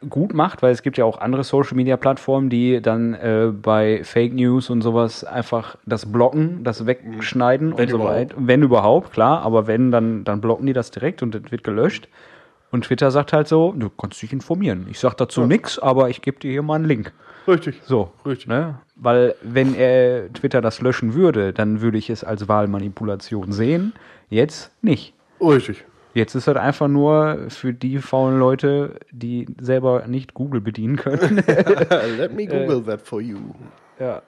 gut 0.08 0.34
macht, 0.34 0.62
weil 0.62 0.72
es 0.72 0.82
gibt 0.82 0.98
ja 0.98 1.04
auch 1.04 1.20
andere 1.20 1.44
Social 1.44 1.76
Media 1.76 1.96
Plattformen, 1.96 2.50
die 2.50 2.80
dann 2.82 3.14
äh, 3.14 3.52
bei 3.52 4.02
Fake 4.02 4.34
News 4.34 4.68
und 4.68 4.82
sowas 4.82 5.22
einfach 5.22 5.76
das 5.86 6.10
blocken, 6.10 6.64
das 6.64 6.86
wegschneiden 6.86 7.74
Wenn 7.76 7.84
und 7.84 7.90
so 7.90 7.96
überhaupt. 7.98 8.16
weiter. 8.16 8.34
Wenn 8.38 8.62
überhaupt, 8.62 9.12
klar, 9.12 9.42
aber 9.42 9.68
wenn, 9.68 9.92
dann, 9.92 10.24
dann 10.24 10.40
blocken 10.40 10.66
die 10.66 10.72
das 10.72 10.90
direkt 10.90 11.22
und 11.22 11.34
das 11.36 11.42
wird 11.52 11.62
gelöscht. 11.62 12.08
Und 12.70 12.84
Twitter 12.84 13.10
sagt 13.10 13.32
halt 13.32 13.48
so, 13.48 13.72
du 13.76 13.90
kannst 13.90 14.22
dich 14.22 14.32
informieren. 14.32 14.86
Ich 14.90 15.00
sag 15.00 15.14
dazu 15.16 15.44
nix, 15.46 15.78
aber 15.78 16.08
ich 16.08 16.22
gebe 16.22 16.38
dir 16.38 16.50
hier 16.50 16.62
mal 16.62 16.76
einen 16.76 16.84
Link. 16.84 17.12
Richtig. 17.48 17.80
So, 17.84 18.12
Richtig. 18.24 18.46
Ne? 18.48 18.78
Weil 18.96 19.34
wenn 19.42 19.74
er 19.74 20.32
Twitter 20.32 20.60
das 20.60 20.80
löschen 20.80 21.14
würde, 21.14 21.52
dann 21.52 21.80
würde 21.80 21.98
ich 21.98 22.10
es 22.10 22.22
als 22.22 22.48
Wahlmanipulation 22.48 23.50
sehen. 23.50 23.92
Jetzt 24.28 24.70
nicht. 24.82 25.14
Richtig. 25.40 25.84
Jetzt 26.12 26.34
ist 26.34 26.48
das 26.48 26.56
einfach 26.56 26.88
nur 26.88 27.46
für 27.48 27.72
die 27.72 27.98
faulen 27.98 28.38
Leute, 28.38 29.00
die 29.10 29.46
selber 29.60 30.06
nicht 30.06 30.34
Google 30.34 30.60
bedienen 30.60 30.96
können. 30.96 31.36
Let 32.18 32.34
me 32.34 32.46
Google 32.46 32.82
that 32.84 33.00
for 33.00 33.20
you. 33.20 33.38
ja. 33.98 34.22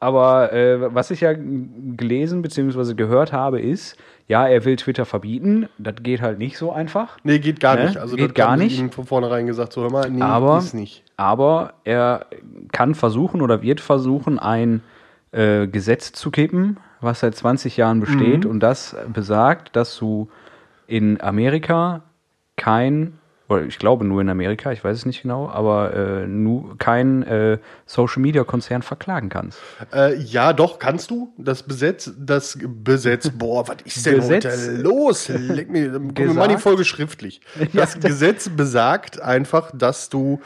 Aber 0.00 0.52
äh, 0.52 0.94
was 0.94 1.10
ich 1.10 1.22
ja 1.22 1.32
gelesen 1.32 2.42
bzw. 2.42 2.92
gehört 2.92 3.32
habe, 3.32 3.58
ist, 3.60 3.96
ja, 4.26 4.46
er 4.48 4.64
will 4.64 4.76
Twitter 4.76 5.04
verbieten. 5.04 5.68
Das 5.78 5.96
geht 6.02 6.22
halt 6.22 6.38
nicht 6.38 6.56
so 6.56 6.72
einfach. 6.72 7.18
Nee, 7.24 7.38
geht 7.38 7.60
gar 7.60 7.76
Ne? 7.76 7.86
nicht. 7.86 7.96
Also 7.98 8.16
Geht 8.16 8.30
das 8.30 8.34
gar 8.34 8.56
nicht. 8.56 8.78
ihm 8.78 8.90
von 8.90 9.04
vornherein 9.06 9.46
gesagt, 9.46 9.72
so 9.72 9.82
hör 9.82 9.90
mal, 9.90 10.10
nee, 10.10 10.22
aber, 10.22 10.58
ist 10.58 10.72
nicht. 10.74 11.02
aber 11.16 11.74
er 11.84 12.26
kann 12.72 12.94
versuchen 12.94 13.42
oder 13.42 13.60
wird 13.62 13.80
versuchen, 13.80 14.38
ein 14.38 14.82
äh, 15.32 15.66
Gesetz 15.66 16.12
zu 16.12 16.30
kippen, 16.30 16.78
was 17.00 17.20
seit 17.20 17.34
20 17.34 17.76
Jahren 17.76 18.00
besteht 18.00 18.46
und 18.46 18.60
das 18.60 18.96
besagt, 19.12 19.76
dass 19.76 19.96
du 19.98 20.28
in 20.86 21.20
Amerika 21.20 22.02
kein, 22.56 23.18
oder 23.48 23.62
ich 23.64 23.78
glaube 23.78 24.04
nur 24.04 24.20
in 24.22 24.28
Amerika, 24.30 24.72
ich 24.72 24.82
weiß 24.82 24.96
es 24.96 25.06
nicht 25.06 25.22
genau, 25.22 25.48
aber 25.48 25.94
äh, 25.94 26.26
nu, 26.26 26.74
kein 26.78 27.22
äh, 27.24 27.58
Social 27.84 28.22
Media 28.22 28.42
Konzern 28.44 28.82
verklagen 28.82 29.28
kannst. 29.28 29.58
Äh, 29.92 30.16
ja, 30.18 30.52
doch, 30.54 30.78
kannst 30.78 31.10
du. 31.10 31.34
Das 31.36 31.62
Besetz, 31.62 32.12
das 32.18 32.58
Besetz, 32.62 33.30
boah, 33.38 33.68
was 33.68 33.76
ist 33.84 34.06
denn 34.06 34.16
Gesetz? 34.16 34.44
heute 34.44 34.76
los? 34.80 35.28
Leck 35.28 35.70
mir, 35.70 35.90
guck 35.92 36.34
mal 36.34 36.48
die 36.48 36.56
Folge 36.56 36.84
schriftlich. 36.84 37.40
Das 37.72 37.98
Gesetz 37.98 38.48
besagt 38.48 39.20
einfach, 39.20 39.70
dass 39.74 40.08
du 40.08 40.40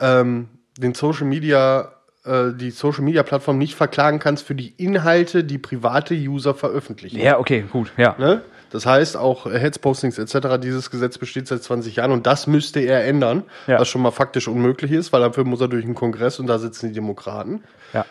ähm, 0.00 0.48
den 0.78 0.94
Social 0.94 1.26
Media, 1.26 1.92
äh, 2.24 2.52
die 2.54 2.70
Social 2.70 3.02
Media 3.02 3.22
Plattform 3.22 3.58
nicht 3.58 3.74
verklagen 3.74 4.20
kannst 4.20 4.46
für 4.46 4.54
die 4.54 4.74
Inhalte, 4.76 5.44
die 5.44 5.58
private 5.58 6.14
User 6.14 6.54
veröffentlichen. 6.54 7.18
Ja, 7.18 7.38
okay, 7.38 7.64
gut, 7.70 7.92
ja. 7.96 8.14
Ne? 8.18 8.42
Das 8.70 8.84
heißt, 8.86 9.16
auch 9.16 9.46
Headspostings 9.46 10.18
etc., 10.18 10.58
dieses 10.60 10.90
Gesetz 10.90 11.16
besteht 11.18 11.48
seit 11.48 11.62
20 11.62 11.96
Jahren 11.96 12.12
und 12.12 12.26
das 12.26 12.46
müsste 12.46 12.80
er 12.80 13.04
ändern, 13.04 13.44
Ja. 13.66 13.80
was 13.80 13.88
schon 13.88 14.02
mal 14.02 14.10
faktisch 14.10 14.46
unmöglich 14.48 14.92
ist, 14.92 15.12
weil 15.12 15.20
dafür 15.22 15.44
muss 15.44 15.60
er 15.60 15.68
durch 15.68 15.84
den 15.84 15.94
Kongress 15.94 16.38
und 16.38 16.46
da 16.46 16.58
sitzen 16.58 16.88
die 16.88 16.94
Demokraten. 16.94 17.62
ja. 17.92 18.04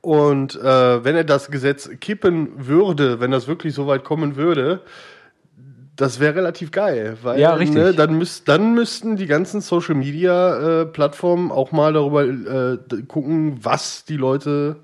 Und 0.00 0.54
äh, 0.54 1.04
wenn 1.04 1.16
er 1.16 1.24
das 1.24 1.50
Gesetz 1.50 1.90
kippen 2.00 2.68
würde, 2.68 3.18
wenn 3.20 3.32
das 3.32 3.48
wirklich 3.48 3.74
so 3.74 3.86
weit 3.88 4.04
kommen 4.04 4.36
würde, 4.36 4.80
das 5.96 6.20
wäre 6.20 6.34
relativ 6.36 6.70
geil, 6.70 7.16
weil 7.22 7.40
Ja. 7.40 7.56
Ne, 7.56 7.92
dann, 7.92 8.16
müsst, 8.18 8.48
dann 8.48 8.74
müssten 8.74 9.16
die 9.16 9.26
ganzen 9.26 9.60
Social 9.60 9.94
Media 9.94 10.82
äh, 10.82 10.86
Plattformen 10.86 11.50
auch 11.50 11.72
mal 11.72 11.92
darüber 11.92 12.24
äh, 12.24 12.78
gucken, 13.08 13.58
was 13.62 14.04
die 14.04 14.16
Leute 14.16 14.76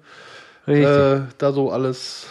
äh, 0.66 1.20
da 1.38 1.52
so 1.52 1.70
alles 1.70 2.26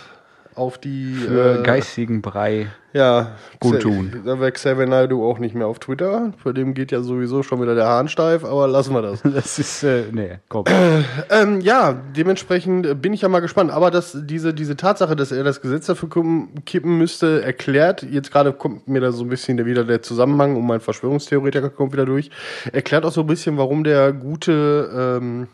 auf 0.55 0.77
die 0.77 1.13
Für 1.13 1.60
äh, 1.60 1.63
geistigen 1.63 2.22
Brei. 2.22 2.67
ja, 2.93 3.31
Gut 3.60 3.81
tun. 3.81 4.22
Da 4.25 4.39
wäre 4.39 4.51
Xavier 4.51 4.86
Naidoo 4.86 5.29
auch 5.29 5.39
nicht 5.39 5.55
mehr 5.55 5.67
auf 5.67 5.79
Twitter. 5.79 6.34
Bei 6.43 6.51
dem 6.51 6.74
geht 6.74 6.91
ja 6.91 7.01
sowieso 7.01 7.41
schon 7.43 7.62
wieder 7.62 7.75
der 7.75 7.88
Hahn 7.88 8.08
steif, 8.08 8.43
aber 8.43 8.67
lassen 8.67 8.93
wir 8.93 9.01
das. 9.01 9.22
Das 9.34 9.60
ist, 9.60 9.84
äh, 9.84 10.03
nee, 10.12 10.39
komm. 10.50 10.65
ähm, 11.29 11.62
ja, 11.62 11.93
dementsprechend 12.15 12.86
äh, 12.86 12.96
bin 12.96 13.13
ich 13.13 13.22
ja 13.22 13.29
mal 13.29 13.39
gespannt. 13.39 13.72
Aber 13.72 13.91
dass 13.91 14.17
diese, 14.22 14.53
diese 14.53 14.75
Tatsache, 14.75 15.15
dass 15.15 15.31
er 15.31 15.43
das 15.43 15.62
Gesetz 15.62 15.86
dafür 15.86 16.10
kippen, 16.65 16.98
müsste, 16.98 17.41
erklärt, 17.41 18.03
jetzt 18.03 18.31
gerade 18.31 18.51
kommt 18.51 18.88
mir 18.88 19.01
da 19.01 19.12
so 19.12 19.24
ein 19.24 19.29
bisschen 19.29 19.58
der, 19.58 19.65
wieder 19.65 19.86
der 19.86 20.01
Zusammenhang 20.01 20.55
und 20.55 20.65
mein 20.65 20.81
Verschwörungstheoretiker 20.81 21.70
kommt 21.70 21.93
wieder 21.93 22.05
durch, 22.05 22.29
erklärt 22.72 23.05
auch 23.05 23.12
so 23.12 23.22
ein 23.22 23.27
bisschen, 23.27 23.58
warum 23.58 23.84
der 23.84 24.12
gute 24.13 25.20
ähm, 25.22 25.48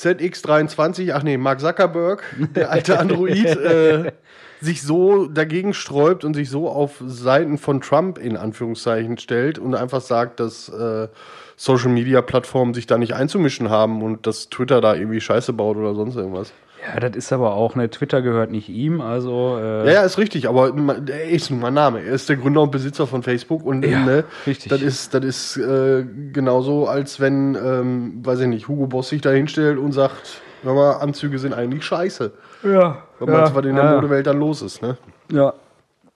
ZX23, 0.00 1.12
ach 1.12 1.22
nee, 1.22 1.36
Mark 1.36 1.60
Zuckerberg, 1.60 2.22
der 2.54 2.70
alte 2.70 2.98
Android, 2.98 3.44
äh, 3.56 4.12
sich 4.60 4.82
so 4.82 5.26
dagegen 5.26 5.74
sträubt 5.74 6.24
und 6.24 6.34
sich 6.34 6.48
so 6.48 6.68
auf 6.68 7.02
Seiten 7.06 7.58
von 7.58 7.80
Trump 7.80 8.18
in 8.18 8.36
Anführungszeichen 8.36 9.18
stellt 9.18 9.58
und 9.58 9.74
einfach 9.74 10.00
sagt, 10.00 10.40
dass 10.40 10.68
äh, 10.68 11.08
Social 11.56 11.90
Media 11.90 12.22
Plattformen 12.22 12.72
sich 12.72 12.86
da 12.86 12.96
nicht 12.96 13.14
einzumischen 13.14 13.68
haben 13.68 14.02
und 14.02 14.26
dass 14.26 14.48
Twitter 14.48 14.80
da 14.80 14.94
irgendwie 14.94 15.20
Scheiße 15.20 15.52
baut 15.52 15.76
oder 15.76 15.94
sonst 15.94 16.16
irgendwas. 16.16 16.52
Ja, 16.86 16.98
das 17.00 17.14
ist 17.16 17.32
aber 17.32 17.52
auch, 17.54 17.74
ne, 17.74 17.90
Twitter 17.90 18.22
gehört 18.22 18.50
nicht 18.50 18.68
ihm, 18.68 19.00
also 19.02 19.58
äh, 19.58 19.86
Ja, 19.86 19.92
ja, 19.92 20.02
ist 20.02 20.16
richtig, 20.18 20.48
aber 20.48 20.72
er 21.08 21.28
ist 21.28 21.50
nun 21.50 21.60
mal 21.60 21.70
Name. 21.70 22.00
Er 22.00 22.12
ist 22.14 22.28
der 22.28 22.36
Gründer 22.36 22.62
und 22.62 22.70
Besitzer 22.72 23.06
von 23.06 23.22
Facebook 23.22 23.64
und 23.64 23.84
Ja, 23.84 24.00
ne, 24.04 24.24
richtig. 24.46 24.70
das 24.70 24.80
ist, 24.80 25.12
das 25.14 25.24
ist 25.24 25.56
äh, 25.58 26.04
genauso, 26.32 26.86
als 26.88 27.20
wenn, 27.20 27.54
ähm, 27.54 28.24
weiß 28.24 28.40
ich 28.40 28.46
nicht, 28.46 28.68
Hugo 28.68 28.86
Boss 28.86 29.10
sich 29.10 29.20
da 29.20 29.30
hinstellt 29.30 29.78
und 29.78 29.92
sagt, 29.92 30.40
hör 30.62 30.74
mal, 30.74 30.92
Anzüge 30.94 31.38
sind 31.38 31.52
eigentlich 31.52 31.84
scheiße. 31.84 32.32
ja, 32.64 33.02
Was 33.18 33.28
meinst 33.28 33.52
du, 33.52 33.56
was 33.56 33.66
in 33.66 33.76
der 33.76 33.84
ja, 33.84 33.94
Modewelt 33.96 34.26
dann 34.26 34.38
los 34.38 34.62
ist, 34.62 34.80
ne? 34.82 34.96
ja. 35.32 35.52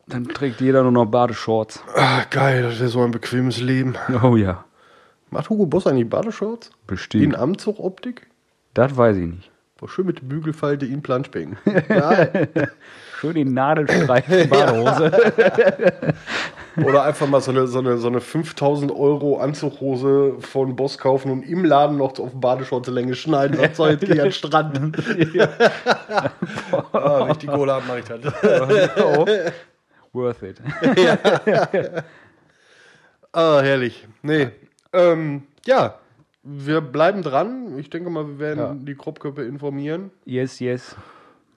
Dann 0.06 0.28
trägt 0.28 0.60
jeder 0.60 0.82
nur 0.82 0.92
noch 0.92 1.06
Badeshorts. 1.06 1.82
Ah, 1.96 2.24
geil, 2.30 2.62
das 2.62 2.78
wäre 2.78 2.90
so 2.90 3.00
ein 3.02 3.10
bequemes 3.10 3.58
Leben. 3.62 3.94
Oh 4.22 4.36
ja. 4.36 4.64
Macht 5.30 5.48
Hugo 5.48 5.64
Boss 5.64 5.86
eigentlich 5.86 6.10
Badeshorts? 6.10 6.66
In 6.68 6.72
Bestimmt. 6.86 7.34
Anzugoptik? 7.36 8.26
Das 8.74 8.94
weiß 8.98 9.16
ich 9.16 9.26
nicht. 9.26 9.50
Boah, 9.84 9.90
schön 9.90 10.06
mit 10.06 10.26
Bügelfalte 10.26 10.86
in 10.86 11.02
Planschbecken. 11.02 11.58
Nein. 11.88 12.48
Schön 13.18 13.34
die 13.34 13.44
Nadelstreifen 13.44 14.48
Badehose. 14.48 15.12
Oder 16.82 17.02
einfach 17.02 17.28
mal 17.28 17.42
so 17.42 17.50
eine, 17.50 17.66
so 17.66 17.80
eine, 17.80 17.98
so 17.98 18.08
eine 18.08 18.22
5000 18.22 18.90
Euro 18.90 19.36
Anzughose 19.36 20.36
von 20.40 20.74
Boss 20.74 20.96
kaufen 20.96 21.30
und 21.30 21.42
im 21.42 21.66
Laden 21.66 21.98
noch 21.98 22.18
auf 22.18 22.30
Badeshortslänge 22.32 23.14
schneiden. 23.14 23.58
Sagt 23.58 23.76
so, 23.76 23.86
jetzt 23.86 24.06
geh 24.06 24.12
an 24.12 24.18
den 24.20 24.32
Strand. 24.32 24.80
ah, 26.92 27.24
wenn 27.26 27.32
ich 27.32 27.38
die 27.38 27.46
Kohle 27.46 27.74
habe, 27.74 27.86
mache 27.86 27.98
ich 27.98 28.04
das. 28.06 28.96
oh. 29.04 29.26
Worth 30.14 30.42
it. 30.44 30.62
Ah, 33.36 33.60
herrlich. 33.60 34.06
Nee. 34.22 34.48
Ähm, 34.92 35.42
ja, 35.66 35.98
wir 36.44 36.80
bleiben 36.80 37.22
dran. 37.22 37.78
Ich 37.78 37.90
denke 37.90 38.10
mal, 38.10 38.26
wir 38.26 38.38
werden 38.38 38.58
Ja. 38.58 38.74
die 38.74 38.94
Kropköppe 38.94 39.42
informieren. 39.42 40.10
Yes, 40.24 40.60
yes. 40.60 40.94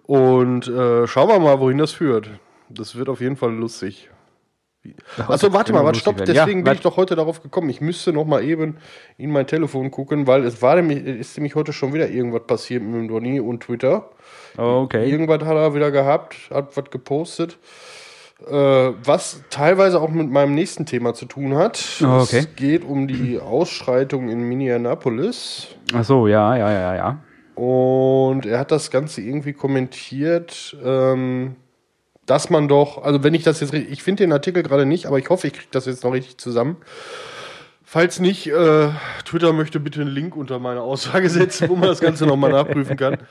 Und 0.05 0.67
äh, 0.67 1.05
schauen 1.07 1.27
wir 1.27 1.39
mal, 1.39 1.59
wohin 1.59 1.77
das 1.77 1.91
führt. 1.91 2.29
Das 2.69 2.95
wird 2.95 3.09
auf 3.09 3.19
jeden 3.21 3.35
Fall 3.35 3.53
lustig. 3.53 4.09
Achso, 5.17 5.51
warte 5.51 5.73
mal, 5.73 5.83
warte, 5.83 5.99
stopp. 5.99 6.17
Deswegen 6.17 6.59
Ja, 6.59 6.63
bin 6.63 6.73
ich 6.73 6.79
doch 6.81 6.95
heute 6.95 7.15
darauf 7.17 7.43
gekommen. 7.43 7.69
Ich 7.69 7.81
müsste 7.81 8.13
noch 8.13 8.23
mal 8.25 8.41
eben 8.41 8.77
in 9.17 9.31
mein 9.31 9.45
Telefon 9.45 9.91
gucken, 9.91 10.27
weil 10.27 10.45
es 10.45 10.61
war 10.61 10.75
nämlich, 10.77 11.03
ist 11.05 11.35
nämlich 11.37 11.55
heute 11.55 11.73
schon 11.73 11.93
wieder 11.93 12.09
irgendwas 12.09 12.43
passiert 12.47 12.83
mit 12.83 12.93
dem 12.95 13.07
Donny 13.09 13.41
und 13.41 13.63
Twitter. 13.63 14.09
Okay. 14.55 15.09
Irgendwas 15.09 15.41
hat 15.41 15.55
er 15.57 15.75
wieder 15.75 15.91
gehabt, 15.91 16.35
hat 16.51 16.77
was 16.77 16.89
gepostet, 16.89 17.57
was 18.39 19.41
teilweise 19.49 19.99
auch 19.99 20.09
mit 20.09 20.29
meinem 20.29 20.53
nächsten 20.53 20.85
Thema 20.85 21.13
zu 21.13 21.25
tun 21.25 21.55
hat. 21.55 21.83
Oh, 22.01 22.21
okay. 22.21 22.39
Es 22.39 22.55
geht 22.55 22.83
um 22.83 23.07
die 23.07 23.39
Ausschreitung 23.39 24.29
in 24.29 24.41
Minneapolis. 24.41 25.67
Ach 25.93 26.03
so, 26.03 26.27
ja, 26.27 26.55
ja, 26.55 26.71
ja, 26.71 26.95
ja. 26.95 27.19
Und 27.55 28.45
er 28.45 28.59
hat 28.59 28.71
das 28.71 28.91
Ganze 28.91 29.21
irgendwie 29.21 29.53
kommentiert, 29.53 30.77
ähm, 30.83 31.55
dass 32.27 32.51
man 32.51 32.67
doch, 32.67 33.03
also 33.03 33.23
wenn 33.23 33.33
ich 33.33 33.43
das 33.43 33.61
jetzt 33.61 33.73
richtig, 33.73 33.91
ich 33.91 34.03
finde 34.03 34.23
den 34.23 34.31
Artikel 34.31 34.61
gerade 34.61 34.85
nicht, 34.85 35.07
aber 35.07 35.17
ich 35.17 35.29
hoffe, 35.29 35.47
ich 35.47 35.53
kriege 35.53 35.69
das 35.71 35.87
jetzt 35.87 36.03
noch 36.03 36.13
richtig 36.13 36.37
zusammen. 36.37 36.77
Falls 37.83 38.19
nicht, 38.19 38.47
äh, 38.47 38.89
Twitter 39.25 39.53
möchte 39.53 39.79
bitte 39.79 40.01
einen 40.01 40.11
Link 40.11 40.35
unter 40.35 40.59
meine 40.59 40.81
Aussage 40.81 41.29
setzen, 41.31 41.69
wo 41.69 41.75
man 41.75 41.89
das 41.89 42.01
Ganze 42.01 42.27
nochmal 42.27 42.51
nachprüfen 42.51 42.95
kann. 42.95 43.17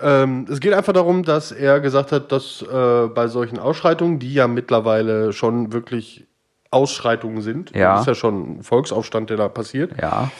Ähm, 0.00 0.46
es 0.50 0.60
geht 0.60 0.72
einfach 0.72 0.92
darum, 0.92 1.22
dass 1.24 1.50
er 1.52 1.80
gesagt 1.80 2.12
hat, 2.12 2.30
dass 2.32 2.62
äh, 2.62 3.06
bei 3.08 3.26
solchen 3.28 3.58
Ausschreitungen, 3.58 4.18
die 4.18 4.32
ja 4.34 4.46
mittlerweile 4.46 5.32
schon 5.32 5.72
wirklich 5.72 6.26
Ausschreitungen 6.70 7.40
sind, 7.42 7.74
Ja. 7.74 7.92
das 7.94 8.02
ist 8.02 8.06
ja 8.08 8.14
schon 8.14 8.58
ein 8.58 8.62
Volksaufstand, 8.62 9.30
der 9.30 9.36
da 9.38 9.48
passiert, 9.48 9.92
Ja. 10.00 10.30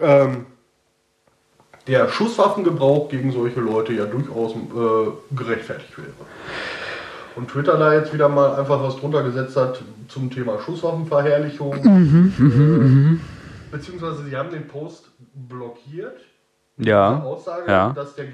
ähm, 0.00 0.46
der 1.86 2.08
Schusswaffengebrauch 2.08 3.08
gegen 3.08 3.32
solche 3.32 3.60
Leute 3.60 3.92
ja 3.92 4.04
durchaus 4.06 4.52
äh, 4.54 5.34
gerechtfertigt 5.36 5.96
wäre. 5.98 6.08
Und 7.36 7.48
Twitter 7.48 7.76
da 7.78 7.92
jetzt 7.94 8.12
wieder 8.14 8.28
mal 8.28 8.54
einfach 8.56 8.82
was 8.82 8.96
drunter 8.96 9.22
gesetzt 9.22 9.56
hat 9.56 9.82
zum 10.08 10.30
Thema 10.30 10.58
Schusswaffenverherrlichung. 10.60 11.74
äh, 11.74 13.18
beziehungsweise 13.70 14.24
sie 14.24 14.36
haben 14.36 14.50
den 14.50 14.66
Post 14.66 15.10
blockiert. 15.34 16.20
Ja. 16.78 17.22
Aussage, 17.22 17.70
Ja. 17.70 17.90
dass 17.94 18.14
der. 18.14 18.26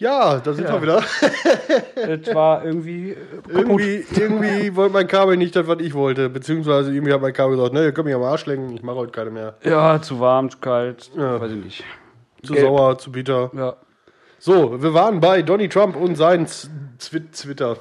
Ja, 0.00 0.38
da 0.38 0.52
sind 0.52 0.68
Ja. 0.68 0.74
wir 0.74 0.82
wieder. 0.82 1.02
Das 2.24 2.34
war 2.34 2.64
irgendwie 2.64 3.10
äh. 3.10 3.16
Irgendwie, 3.48 4.04
irgendwie 4.16 4.76
wollte 4.76 4.92
mein 4.92 5.08
Kabel 5.08 5.36
nicht 5.36 5.56
das, 5.56 5.66
was 5.66 5.80
ich 5.80 5.94
wollte. 5.94 6.28
Beziehungsweise 6.28 6.92
irgendwie 6.92 7.12
hat 7.12 7.20
mein 7.20 7.32
Kabel 7.32 7.56
gesagt, 7.56 7.72
ne, 7.74 7.84
ihr 7.84 7.92
könnt 7.92 8.06
mich 8.06 8.14
am 8.14 8.22
Arsch 8.22 8.46
lenken, 8.46 8.74
ich 8.74 8.82
mache 8.82 8.96
heute 8.96 9.12
keine 9.12 9.30
mehr. 9.30 9.54
Ja, 9.64 10.00
zu 10.00 10.20
warm, 10.20 10.50
zu 10.50 10.58
kalt. 10.58 11.10
Ja. 11.16 11.40
Weiß 11.40 11.50
ich 11.50 11.64
nicht. 11.64 11.84
Zu 12.44 12.52
Gelb. 12.54 12.66
sauer, 12.66 12.98
zu 12.98 13.10
bitter. 13.10 13.50
Ja. 13.54 13.76
So, 14.38 14.80
wir 14.80 14.94
waren 14.94 15.18
bei 15.18 15.42
Donny 15.42 15.68
Trump 15.68 15.96
und 15.96 16.14
sein 16.14 16.46
Zwi- 16.46 17.32
Twitter. 17.32 17.76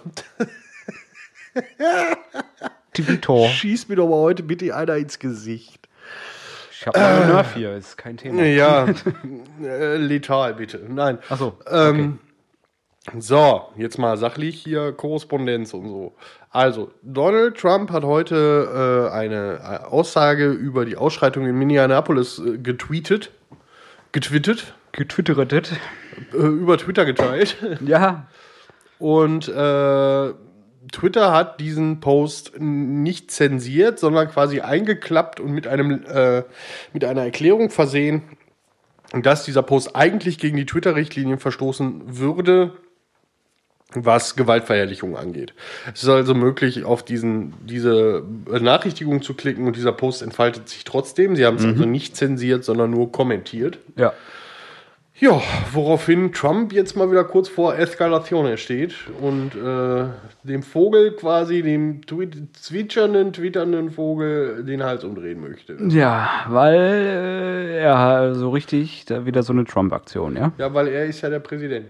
Tibitor. 2.94 3.48
Schieß 3.50 3.90
mir 3.90 3.96
doch 3.96 4.08
mal 4.08 4.16
heute 4.18 4.42
bitte 4.44 4.76
einer 4.76 4.96
ins 4.96 5.20
Gesicht. 5.20 5.77
Habe 6.88 7.00
einen 7.00 7.28
Nerf 7.28 7.54
hier, 7.54 7.74
ist 7.76 7.98
kein 7.98 8.18
Thema. 8.18 8.44
Ja, 8.44 8.88
äh, 9.64 9.98
letal 9.98 10.54
bitte. 10.56 10.82
Nein. 10.88 11.20
Achso. 11.30 11.58
Ähm, 11.70 12.20
So, 13.20 13.70
jetzt 13.78 13.98
mal 13.98 14.18
sachlich 14.18 14.62
hier 14.62 14.92
Korrespondenz 14.92 15.74
und 15.74 15.88
so. 15.88 16.16
Also, 16.50 16.92
Donald 17.04 17.58
Trump 17.58 17.92
hat 17.92 18.04
heute 18.04 19.10
äh, 19.10 19.16
eine 19.16 19.60
äh, 19.64 19.86
Aussage 19.86 20.48
über 20.52 20.84
die 20.84 20.98
Ausschreitung 20.98 21.46
in 21.46 21.56
Minneapolis 21.58 22.40
äh, 22.40 22.58
getweetet. 22.58 23.32
Getwittert. 24.12 24.74
Getwittert. 24.92 25.72
Äh, 26.34 26.38
über 26.38 26.78
Twitter 26.78 27.06
geteilt. 27.06 27.58
Ja. 27.86 28.28
Und 29.00 29.48
äh, 29.48 30.34
Twitter 30.92 31.32
hat 31.32 31.60
diesen 31.60 32.00
Post 32.00 32.54
nicht 32.60 33.32
zensiert, 33.32 34.00
sondern 34.00 34.30
quasi 34.30 34.62
eingeklappt 34.62 35.40
und 35.40 35.52
mit, 35.52 35.68
einem, 35.68 36.04
äh, 36.06 36.44
mit 36.94 37.04
einer 37.04 37.24
Erklärung 37.24 37.70
versehen, 37.70 38.24
dass 39.14 39.46
dieser 39.46 39.64
Post 39.64 39.96
eigentlich 39.96 40.38
gegen 40.38 40.58
die 40.58 40.66
Twitter-Richtlinien 40.66 41.40
verstoßen 41.40 42.18
würde, 42.18 42.74
was 43.94 44.36
Gewaltverherrlichung 44.36 45.16
angeht. 45.16 45.54
Es 45.94 46.04
ist 46.04 46.10
also 46.10 46.36
möglich, 46.36 46.84
auf 46.84 47.04
diesen, 47.04 47.54
diese 47.66 48.22
Benachrichtigung 48.22 49.22
zu 49.22 49.34
klicken 49.34 49.66
und 49.66 49.78
dieser 49.78 49.94
Post 49.94 50.22
entfaltet 50.22 50.68
sich 50.68 50.84
trotzdem. 50.84 51.36
Sie 51.38 51.46
haben 51.46 51.56
es 51.56 51.64
also 51.64 51.86
nicht 51.86 52.18
zensiert, 52.18 52.66
sondern 52.66 52.92
nur 52.92 53.12
kommentiert. 53.12 53.80
Ja. 53.96 54.14
Ja, 55.20 55.42
woraufhin 55.72 56.32
Trump 56.32 56.72
jetzt 56.72 56.96
mal 56.96 57.10
wieder 57.10 57.24
kurz 57.24 57.50
vor 57.50 57.76
Eskalation 57.76 58.56
steht 58.58 58.94
und 59.20 59.56
äh, 59.56 60.06
dem 60.44 60.62
Vogel 60.62 61.14
quasi, 61.14 61.64
dem 61.64 62.06
tweet 62.06 62.56
zwitschernden, 62.56 63.34
twitternden 63.34 63.90
Vogel 63.90 64.64
den 64.64 64.84
Hals 64.84 65.04
umdrehen 65.04 65.42
möchte. 65.42 65.76
Ja, 65.90 66.46
weil 66.50 66.76
äh, 66.76 67.80
er 67.80 68.36
so 68.36 68.52
richtig, 68.52 69.06
da 69.06 69.26
wieder 69.26 69.42
so 69.42 69.54
eine 69.54 69.66
Trump-Aktion, 69.66 70.36
ja? 70.36 70.52
Ja, 70.60 70.72
weil 70.76 70.88
er 70.88 71.06
ist 71.06 71.22
ja 71.22 71.32
der 71.32 71.40
Präsident. 71.40 71.88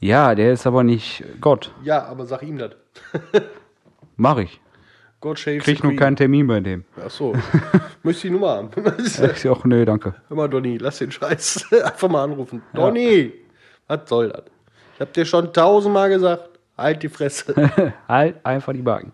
Ja, 0.00 0.34
der 0.34 0.52
ist 0.52 0.66
aber 0.66 0.82
nicht 0.82 1.24
Gott. 1.42 1.72
Ja, 1.84 2.06
aber 2.06 2.24
sag 2.24 2.42
ihm 2.42 2.56
das. 2.56 2.72
Mach 4.16 4.38
ich. 4.38 4.60
God 5.22 5.38
shaves 5.38 5.64
Krieg 5.64 5.84
nur 5.84 5.94
keinen 5.94 6.16
Termin 6.16 6.48
bei 6.48 6.58
dem. 6.58 6.84
Ach 7.02 7.08
so. 7.08 7.32
Du 8.02 8.12
die 8.12 8.30
Nummer 8.30 8.56
haben? 8.56 8.70
Ich 9.36 9.48
auch, 9.48 9.64
nö, 9.64 9.84
danke. 9.84 10.16
Hör 10.28 10.36
mal, 10.36 10.48
Donny, 10.48 10.78
lass 10.78 10.98
den 10.98 11.12
Scheiß. 11.12 11.72
Einfach 11.84 12.08
mal 12.08 12.24
anrufen. 12.24 12.60
Donny, 12.74 13.32
was 13.86 14.00
soll 14.08 14.30
das? 14.30 14.42
Ich 14.96 15.00
hab 15.00 15.12
dir 15.12 15.24
schon 15.24 15.52
tausendmal 15.52 16.08
gesagt, 16.08 16.51
halt 16.76 17.02
die 17.02 17.08
Fresse. 17.08 17.54
halt 18.08 18.36
einfach 18.44 18.72
die 18.72 18.82
Backen. 18.82 19.12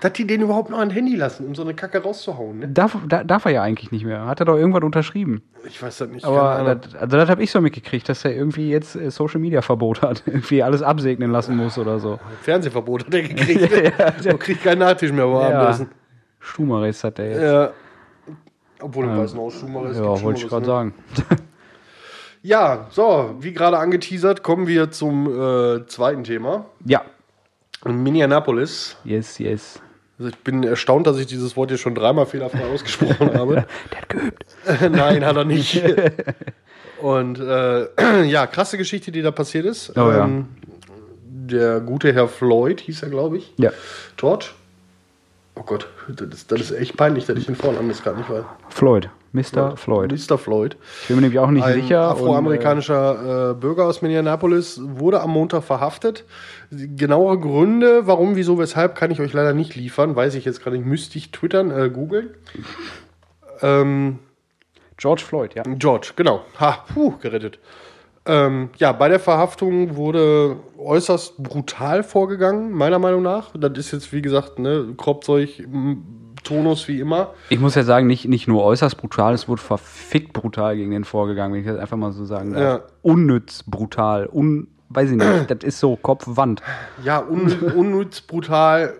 Dass 0.00 0.12
die 0.12 0.26
den 0.26 0.42
überhaupt 0.42 0.70
noch 0.70 0.78
ein 0.78 0.90
Handy 0.90 1.16
lassen, 1.16 1.46
um 1.46 1.54
so 1.54 1.62
eine 1.62 1.74
Kacke 1.74 2.02
rauszuhauen, 2.02 2.58
ne? 2.58 2.68
Darf, 2.68 2.96
da, 3.08 3.24
darf 3.24 3.44
er 3.44 3.52
ja 3.52 3.62
eigentlich 3.62 3.90
nicht 3.92 4.04
mehr. 4.04 4.26
Hat 4.26 4.40
er 4.40 4.46
doch 4.46 4.56
irgendwann 4.56 4.82
unterschrieben. 4.84 5.42
Ich 5.64 5.82
weiß 5.82 5.98
das 5.98 6.08
nicht. 6.08 6.24
Aber 6.24 6.74
das, 6.76 6.94
also 6.94 7.16
das 7.16 7.28
habe 7.28 7.42
ich 7.42 7.50
so 7.50 7.60
mitgekriegt, 7.60 8.08
dass 8.08 8.24
er 8.24 8.34
irgendwie 8.34 8.70
jetzt 8.70 8.96
äh, 8.96 9.10
Social 9.10 9.40
Media 9.40 9.62
Verbot 9.62 10.02
hat. 10.02 10.22
Irgendwie 10.26 10.62
alles 10.62 10.82
absegnen 10.82 11.30
lassen 11.30 11.56
muss 11.56 11.78
oder 11.78 11.98
so. 11.98 12.18
Fernsehverbot 12.42 13.06
hat 13.06 13.14
er 13.14 13.22
gekriegt. 13.28 13.72
Er 14.24 14.38
kriegt 14.38 14.62
keinen 14.62 14.80
Nachtisch 14.80 15.12
mehr 15.12 15.26
beim 15.26 15.50
Ja. 15.50 15.58
Abendessen. 15.60 15.90
Stumares 16.38 17.02
hat 17.02 17.18
er 17.18 17.28
jetzt. 17.30 17.40
Ja. 17.42 17.70
Obwohl 18.80 19.06
im 19.06 19.16
Weißen 19.16 19.38
Haus 19.38 19.58
Schumacher 19.58 19.92
Ja, 19.92 20.22
wollte 20.22 20.40
ich 20.42 20.48
gerade 20.48 20.66
sagen. 20.66 20.94
Ja, 22.42 22.86
so, 22.90 23.34
wie 23.40 23.52
gerade 23.52 23.78
angeteasert, 23.78 24.42
kommen 24.42 24.66
wir 24.66 24.90
zum 24.90 25.26
äh, 25.26 25.86
zweiten 25.86 26.24
Thema. 26.24 26.66
Ja. 26.84 27.02
Minneapolis. 27.84 28.96
Yes, 29.04 29.38
yes. 29.38 29.80
Also 30.18 30.30
ich 30.30 30.38
bin 30.38 30.62
erstaunt, 30.62 31.06
dass 31.06 31.18
ich 31.18 31.26
dieses 31.26 31.56
Wort 31.56 31.70
hier 31.70 31.78
schon 31.78 31.94
dreimal 31.94 32.26
fehlerfrei 32.26 32.64
ausgesprochen 32.72 33.34
habe. 33.34 33.66
Der 33.92 34.00
hat 34.00 34.08
geübt. 34.08 34.44
Nein, 34.90 35.24
hat 35.24 35.36
er 35.36 35.44
nicht. 35.44 35.82
Und 37.02 37.38
äh, 37.38 38.22
ja, 38.24 38.46
krasse 38.46 38.78
Geschichte, 38.78 39.12
die 39.12 39.22
da 39.22 39.30
passiert 39.30 39.66
ist. 39.66 39.96
Oh 39.96 40.10
ja. 40.10 40.28
Der 41.24 41.80
gute 41.80 42.12
Herr 42.12 42.28
Floyd 42.28 42.80
hieß 42.80 43.02
er, 43.02 43.10
glaube 43.10 43.38
ich. 43.38 43.52
Ja. 43.58 43.72
George. 44.16 44.46
Oh 45.54 45.62
Gott, 45.62 45.88
das 46.08 46.28
ist, 46.28 46.52
das 46.52 46.60
ist 46.60 46.70
echt 46.72 46.96
peinlich, 46.96 47.24
dass 47.26 47.38
ich 47.38 47.46
den 47.46 47.56
Vornamen 47.56 47.88
jetzt 47.88 48.02
gerade 48.02 48.18
nicht 48.18 48.28
weiß. 48.28 48.44
Floyd. 48.68 49.08
Mr. 49.36 49.76
Floyd. 49.76 50.12
Mr. 50.12 50.38
Floyd. 50.38 50.76
Ich 51.02 51.08
bin 51.08 51.16
mir 51.16 51.22
nämlich 51.22 51.38
auch 51.38 51.50
nicht 51.50 51.64
Ein 51.64 51.74
sicher. 51.82 52.00
afroamerikanischer 52.02 53.50
äh, 53.50 53.54
Bürger 53.54 53.84
aus 53.84 54.02
Minneapolis 54.02 54.80
wurde 54.82 55.20
am 55.20 55.30
Montag 55.30 55.62
verhaftet. 55.64 56.24
Genauere 56.70 57.38
Gründe, 57.38 58.06
warum, 58.06 58.34
wieso, 58.36 58.58
weshalb, 58.58 58.94
kann 58.96 59.10
ich 59.10 59.20
euch 59.20 59.32
leider 59.32 59.52
nicht 59.54 59.76
liefern. 59.76 60.16
Weiß 60.16 60.34
ich 60.34 60.44
jetzt 60.44 60.62
gerade 60.62 60.76
nicht. 60.76 60.86
Müsste 60.86 61.18
ich 61.18 61.30
twittern, 61.30 61.70
äh, 61.70 61.90
googeln. 61.90 62.30
Ähm, 63.62 64.18
Äh, 64.18 64.26
George 64.98 65.22
Floyd, 65.22 65.54
ja. 65.54 65.62
George, 65.66 66.12
genau. 66.16 66.40
Ha, 66.58 66.84
puh, 66.94 67.14
gerettet. 67.20 67.58
Ähm, 68.24 68.70
ja, 68.78 68.92
bei 68.92 69.08
der 69.08 69.20
Verhaftung 69.20 69.94
wurde 69.96 70.56
äußerst 70.78 71.36
brutal 71.36 72.02
vorgegangen, 72.02 72.72
meiner 72.72 72.98
Meinung 72.98 73.22
nach. 73.22 73.50
Das 73.54 73.72
ist 73.78 73.92
jetzt, 73.92 74.12
wie 74.12 74.22
gesagt, 74.22 74.58
ne, 74.58 74.94
Kropfzeug, 74.96 75.62
Tonus 76.46 76.88
wie 76.88 77.00
immer. 77.00 77.34
Ich 77.48 77.60
muss 77.60 77.74
ja 77.74 77.82
sagen, 77.82 78.06
nicht, 78.06 78.26
nicht 78.26 78.48
nur 78.48 78.64
äußerst 78.64 78.96
brutal, 78.96 79.34
es 79.34 79.48
wurde 79.48 79.60
verfickt 79.60 80.32
brutal 80.32 80.76
gegen 80.76 80.90
den 80.90 81.04
vorgegangen, 81.04 81.54
wenn 81.54 81.60
ich 81.60 81.66
das 81.66 81.78
einfach 81.78 81.96
mal 81.96 82.12
so 82.12 82.24
sagen 82.24 82.52
darf. 82.52 82.62
Ja. 82.62 82.80
Unnütz 83.02 83.64
brutal, 83.64 84.28
un, 84.32 84.68
weiß 84.88 85.10
ich 85.10 85.16
nicht, 85.16 85.50
das 85.50 85.58
ist 85.62 85.80
so 85.80 85.96
Kopf-Wand. 85.96 86.62
Ja, 87.04 87.20
un, 87.20 87.52
unnütz, 87.76 88.20
brutal, 88.20 88.94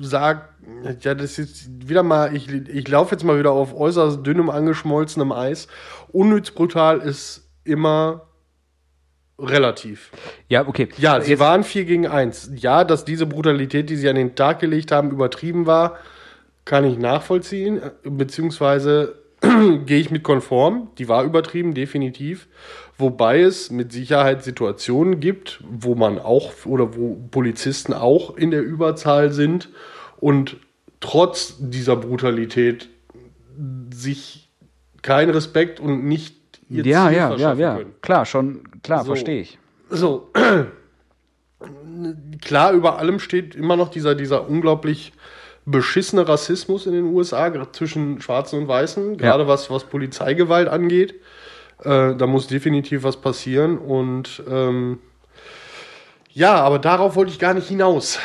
sagt, 0.00 0.50
ja, 1.00 1.14
das 1.14 1.38
ist 1.38 1.88
wieder 1.88 2.02
mal, 2.02 2.34
ich, 2.34 2.48
ich 2.50 2.88
laufe 2.88 3.14
jetzt 3.14 3.24
mal 3.24 3.38
wieder 3.38 3.52
auf 3.52 3.74
äußerst 3.74 4.24
dünnem, 4.24 4.48
angeschmolzenem 4.48 5.32
Eis. 5.32 5.68
Unnütz, 6.12 6.50
brutal 6.50 7.00
ist 7.00 7.50
immer 7.64 8.22
relativ. 9.38 10.12
Ja, 10.48 10.66
okay. 10.66 10.88
Ja, 10.98 11.20
sie 11.20 11.38
waren 11.38 11.64
4 11.64 11.84
gegen 11.84 12.06
1. 12.06 12.52
Ja, 12.54 12.84
dass 12.84 13.04
diese 13.04 13.26
Brutalität, 13.26 13.90
die 13.90 13.96
sie 13.96 14.08
an 14.08 14.16
den 14.16 14.34
Tag 14.34 14.60
gelegt 14.60 14.92
haben, 14.92 15.10
übertrieben 15.10 15.66
war, 15.66 15.96
kann 16.64 16.84
ich 16.84 16.98
nachvollziehen, 16.98 17.80
beziehungsweise 18.04 19.16
gehe 19.40 19.98
ich 19.98 20.10
mit 20.10 20.22
konform. 20.22 20.90
Die 20.98 21.08
war 21.08 21.24
übertrieben, 21.24 21.74
definitiv. 21.74 22.48
Wobei 22.98 23.40
es 23.40 23.70
mit 23.70 23.92
Sicherheit 23.92 24.44
Situationen 24.44 25.18
gibt, 25.18 25.62
wo 25.68 25.94
man 25.94 26.18
auch 26.18 26.52
oder 26.66 26.96
wo 26.96 27.16
Polizisten 27.30 27.92
auch 27.92 28.36
in 28.36 28.50
der 28.50 28.62
Überzahl 28.62 29.32
sind 29.32 29.70
und 30.20 30.56
trotz 31.00 31.56
dieser 31.58 31.96
Brutalität 31.96 32.88
sich 33.92 34.50
kein 35.02 35.30
Respekt 35.30 35.80
und 35.80 36.04
nicht 36.04 36.36
ihr 36.68 36.86
ja, 36.86 37.08
Ziel 37.08 37.16
ja, 37.16 37.22
ja, 37.22 37.28
verschaffen 37.28 37.60
ja. 37.60 37.76
können. 37.76 37.94
Klar, 38.02 38.24
schon, 38.24 38.62
klar, 38.82 39.00
So. 39.00 39.06
verstehe 39.06 39.40
ich. 39.40 39.58
So, 39.90 40.30
klar, 42.40 42.72
über 42.72 42.98
allem 42.98 43.18
steht 43.18 43.54
immer 43.54 43.76
noch 43.76 43.90
dieser, 43.90 44.14
dieser 44.14 44.48
unglaublich 44.48 45.12
beschissene 45.64 46.28
Rassismus 46.28 46.86
in 46.86 46.92
den 46.92 47.04
USA, 47.04 47.48
gerade 47.48 47.72
zwischen 47.72 48.20
Schwarzen 48.20 48.60
und 48.60 48.68
Weißen, 48.68 49.16
gerade 49.16 49.46
was, 49.46 49.70
was 49.70 49.84
Polizeigewalt 49.84 50.68
angeht. 50.68 51.14
Äh, 51.84 52.14
da 52.14 52.26
muss 52.26 52.46
definitiv 52.46 53.02
was 53.02 53.20
passieren 53.20 53.78
und 53.78 54.42
ähm, 54.48 54.98
ja, 56.32 56.54
aber 56.54 56.78
darauf 56.78 57.16
wollte 57.16 57.30
ich 57.30 57.38
gar 57.38 57.54
nicht 57.54 57.68
hinaus. 57.68 58.18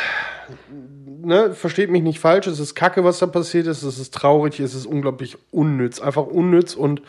Ne, 1.21 1.53
versteht 1.53 1.89
mich 1.89 2.03
nicht 2.03 2.19
falsch, 2.19 2.47
es 2.47 2.59
ist 2.59 2.73
kacke, 2.73 3.03
was 3.03 3.19
da 3.19 3.27
passiert 3.27 3.67
ist, 3.67 3.83
es 3.83 3.99
ist 3.99 4.13
traurig, 4.13 4.61
es 4.61 4.73
ist 4.73 4.85
unglaublich 4.85 5.37
unnütz, 5.51 5.99
einfach 5.99 6.25
unnütz 6.25 6.73
und 6.73 7.01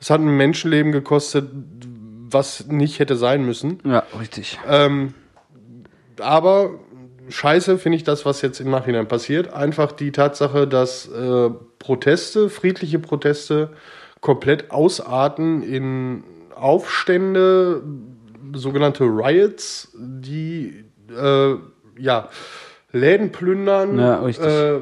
es 0.00 0.08
hat 0.08 0.20
ein 0.20 0.36
Menschenleben 0.36 0.92
gekostet, 0.92 1.50
was 2.30 2.68
nicht 2.68 3.00
hätte 3.00 3.16
sein 3.16 3.44
müssen. 3.44 3.80
Ja, 3.84 4.04
richtig. 4.18 4.58
Ähm, 4.66 5.12
aber 6.18 6.70
scheiße 7.28 7.78
finde 7.78 7.96
ich 7.96 8.04
das, 8.04 8.24
was 8.24 8.42
jetzt 8.42 8.60
im 8.60 8.70
Nachhinein 8.70 9.08
passiert. 9.08 9.52
Einfach 9.52 9.92
die 9.92 10.12
Tatsache, 10.12 10.66
dass 10.66 11.08
äh, 11.08 11.50
Proteste, 11.78 12.48
friedliche 12.50 12.98
Proteste, 12.98 13.70
komplett 14.20 14.70
ausarten 14.70 15.62
in 15.62 16.24
Aufstände, 16.54 17.82
sogenannte 18.54 19.04
Riots, 19.04 19.92
die 19.94 20.84
äh, 21.10 21.54
ja, 21.98 22.28
Läden 22.92 23.30
plündern, 23.30 23.98
Ja, 23.98 24.26
äh, 24.26 24.80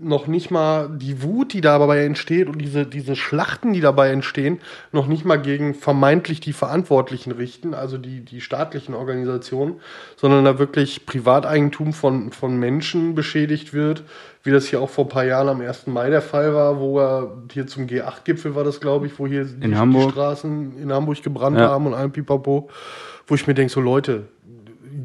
noch 0.00 0.26
nicht 0.26 0.50
mal 0.50 0.88
die 0.90 1.22
Wut, 1.22 1.52
die 1.52 1.60
dabei 1.60 2.04
entsteht 2.04 2.48
und 2.48 2.58
diese, 2.58 2.84
diese 2.84 3.14
Schlachten, 3.14 3.72
die 3.72 3.80
dabei 3.80 4.10
entstehen, 4.10 4.60
noch 4.92 5.06
nicht 5.06 5.24
mal 5.24 5.36
gegen 5.36 5.74
vermeintlich 5.74 6.40
die 6.40 6.52
Verantwortlichen 6.52 7.30
richten, 7.30 7.74
also 7.74 7.96
die, 7.96 8.20
die 8.24 8.40
staatlichen 8.40 8.94
Organisationen, 8.94 9.76
sondern 10.16 10.44
da 10.44 10.58
wirklich 10.58 11.06
Privateigentum 11.06 11.92
von, 11.92 12.32
von 12.32 12.56
Menschen 12.58 13.14
beschädigt 13.14 13.72
wird, 13.72 14.02
wie 14.42 14.50
das 14.50 14.66
hier 14.66 14.80
auch 14.80 14.90
vor 14.90 15.04
ein 15.04 15.10
paar 15.10 15.24
Jahren 15.24 15.48
am 15.48 15.60
1. 15.60 15.86
Mai 15.86 16.10
der 16.10 16.22
Fall 16.22 16.54
war, 16.54 16.80
wo 16.80 16.98
er 16.98 17.32
hier 17.52 17.66
zum 17.66 17.86
G8-Gipfel 17.86 18.54
war 18.54 18.64
das, 18.64 18.80
glaube 18.80 19.06
ich, 19.06 19.18
wo 19.18 19.26
hier 19.26 19.44
die, 19.44 19.74
Hamburg. 19.76 20.06
die 20.06 20.10
Straßen 20.12 20.78
in 20.78 20.92
Hamburg 20.92 21.22
gebrannt 21.22 21.58
Ja. 21.58 21.68
haben 21.68 21.86
und 21.86 21.94
ein 21.94 22.10
Pipapo, 22.10 22.68
wo 23.26 23.34
ich 23.34 23.46
mir 23.46 23.54
denke, 23.54 23.72
so 23.72 23.80
Leute, 23.80 24.24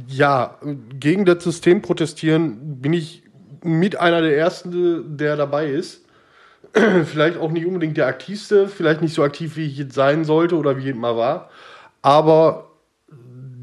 ja, 0.07 0.57
gegen 0.99 1.25
das 1.25 1.43
System 1.43 1.81
protestieren 1.81 2.81
bin 2.81 2.93
ich 2.93 3.23
mit 3.63 3.99
einer 3.99 4.21
der 4.21 4.37
ersten, 4.37 5.17
der 5.17 5.35
dabei 5.35 5.67
ist. 5.67 6.05
vielleicht 7.05 7.37
auch 7.37 7.51
nicht 7.51 7.65
unbedingt 7.65 7.97
der 7.97 8.07
aktivste, 8.07 8.67
vielleicht 8.67 9.01
nicht 9.01 9.13
so 9.13 9.23
aktiv, 9.23 9.55
wie 9.55 9.65
ich 9.65 9.77
jetzt 9.77 9.95
sein 9.95 10.23
sollte 10.23 10.55
oder 10.55 10.77
wie 10.77 10.89
ich 10.89 10.95
mal 10.95 11.15
war. 11.15 11.49
Aber 12.01 12.69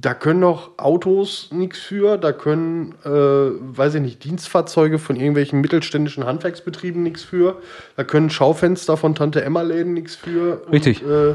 da 0.01 0.15
können 0.15 0.43
doch 0.43 0.79
Autos 0.79 1.49
nichts 1.53 1.79
für, 1.81 2.19
da 2.19 2.33
können, 2.33 2.95
äh, 3.05 3.09
weiß 3.09 3.97
ich 3.97 4.03
nicht, 4.03 4.25
Dienstfahrzeuge 4.25 4.99
von 4.99 5.17
irgendwelchen 5.17 5.61
mittelständischen 5.61 6.25
Handwerksbetrieben 6.25 7.03
nichts 7.03 7.23
für, 7.23 7.61
da 7.97 8.05
können 8.05 8.31
Schaufenster 8.31 8.97
von 8.97 9.15
Tante 9.15 9.43
Emma-Läden 9.43 9.95
nichts 9.95 10.15
für. 10.15 10.63
Richtig. 10.71 11.03
Und, 11.03 11.11
äh, 11.11 11.35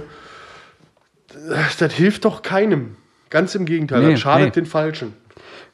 das, 1.80 1.94
hilft 1.94 2.26
doch 2.26 2.42
keinem. 2.42 2.96
Ganz 3.30 3.56
im 3.56 3.66
Gegenteil, 3.66 4.04
Nee, 4.04 4.12
das 4.12 4.20
schadet 4.20 4.48
nee. 4.48 4.52
den 4.52 4.66
Falschen. 4.66 5.14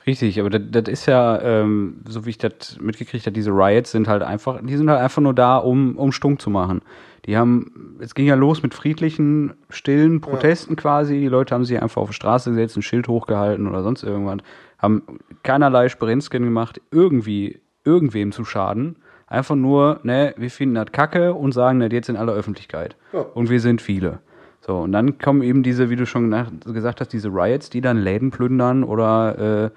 Richtig, 0.08 0.40
aber 0.40 0.50
das, 0.50 0.62
das 0.72 0.88
ist 0.88 1.06
ja, 1.06 1.42
ähm, 1.42 1.98
so 2.08 2.26
wie 2.26 2.30
ich 2.30 2.38
das 2.38 2.80
mitgekriegt 2.80 3.26
habe, 3.26 3.34
diese 3.34 3.52
Riots 3.52 3.92
sind 3.92 4.08
halt 4.08 4.24
einfach, 4.24 4.62
die 4.64 4.78
sind 4.78 4.90
halt 4.90 5.02
einfach 5.02 5.22
nur 5.22 5.34
da, 5.34 5.58
um, 5.58 5.98
um 5.98 6.14
Stunk 6.14 6.42
zu 6.42 6.50
machen. 6.50 6.82
Die 7.26 7.36
haben, 7.36 7.98
es 8.00 8.16
ging 8.16 8.26
ja 8.26 8.36
los 8.36 8.64
mit 8.64 8.74
friedlichen, 8.74 9.54
stillen 9.70 10.22
Protesten 10.22 10.78
quasi. 10.78 11.20
Die 11.20 11.28
Leute 11.28 11.54
haben 11.54 11.66
sich 11.66 11.82
einfach 11.82 12.02
auf 12.02 12.10
die 12.10 12.16
Straße 12.16 12.52
gesetzt, 12.52 12.78
ein 12.78 12.84
Schild 12.84 13.10
hochgehalten 13.10 13.68
oder 13.68 13.84
sonst 13.84 14.04
irgendwas. 14.04 14.38
Haben 14.80 15.04
keinerlei 15.44 15.90
Sprenzken 15.90 16.44
gemacht, 16.44 16.80
irgendwie, 16.90 17.60
irgendwem 17.84 18.32
zu 18.32 18.46
schaden. 18.46 18.96
Einfach 19.28 19.56
nur, 19.56 20.00
ne, 20.04 20.34
wir 20.38 20.50
finden 20.50 20.76
das 20.76 20.94
kacke 20.94 21.34
und 21.34 21.52
sagen 21.52 21.82
das 21.82 21.92
jetzt 21.92 22.08
in 22.08 22.16
aller 22.16 22.32
Öffentlichkeit. 22.32 22.96
Ja. 23.12 23.20
Und 23.20 23.50
wir 23.50 23.60
sind 23.60 23.82
viele. 23.82 24.20
So, 24.68 24.80
und 24.80 24.92
dann 24.92 25.18
kommen 25.18 25.42
eben 25.44 25.64
diese, 25.64 25.90
wie 25.90 25.96
du 25.96 26.06
schon 26.06 26.30
gesagt 26.66 27.00
hast, 27.00 27.14
diese 27.14 27.30
Riots, 27.30 27.70
die 27.70 27.80
dann 27.80 27.98
Läden 27.98 28.32
plündern 28.32 28.84
oder 28.84 29.66
äh, 29.66 29.70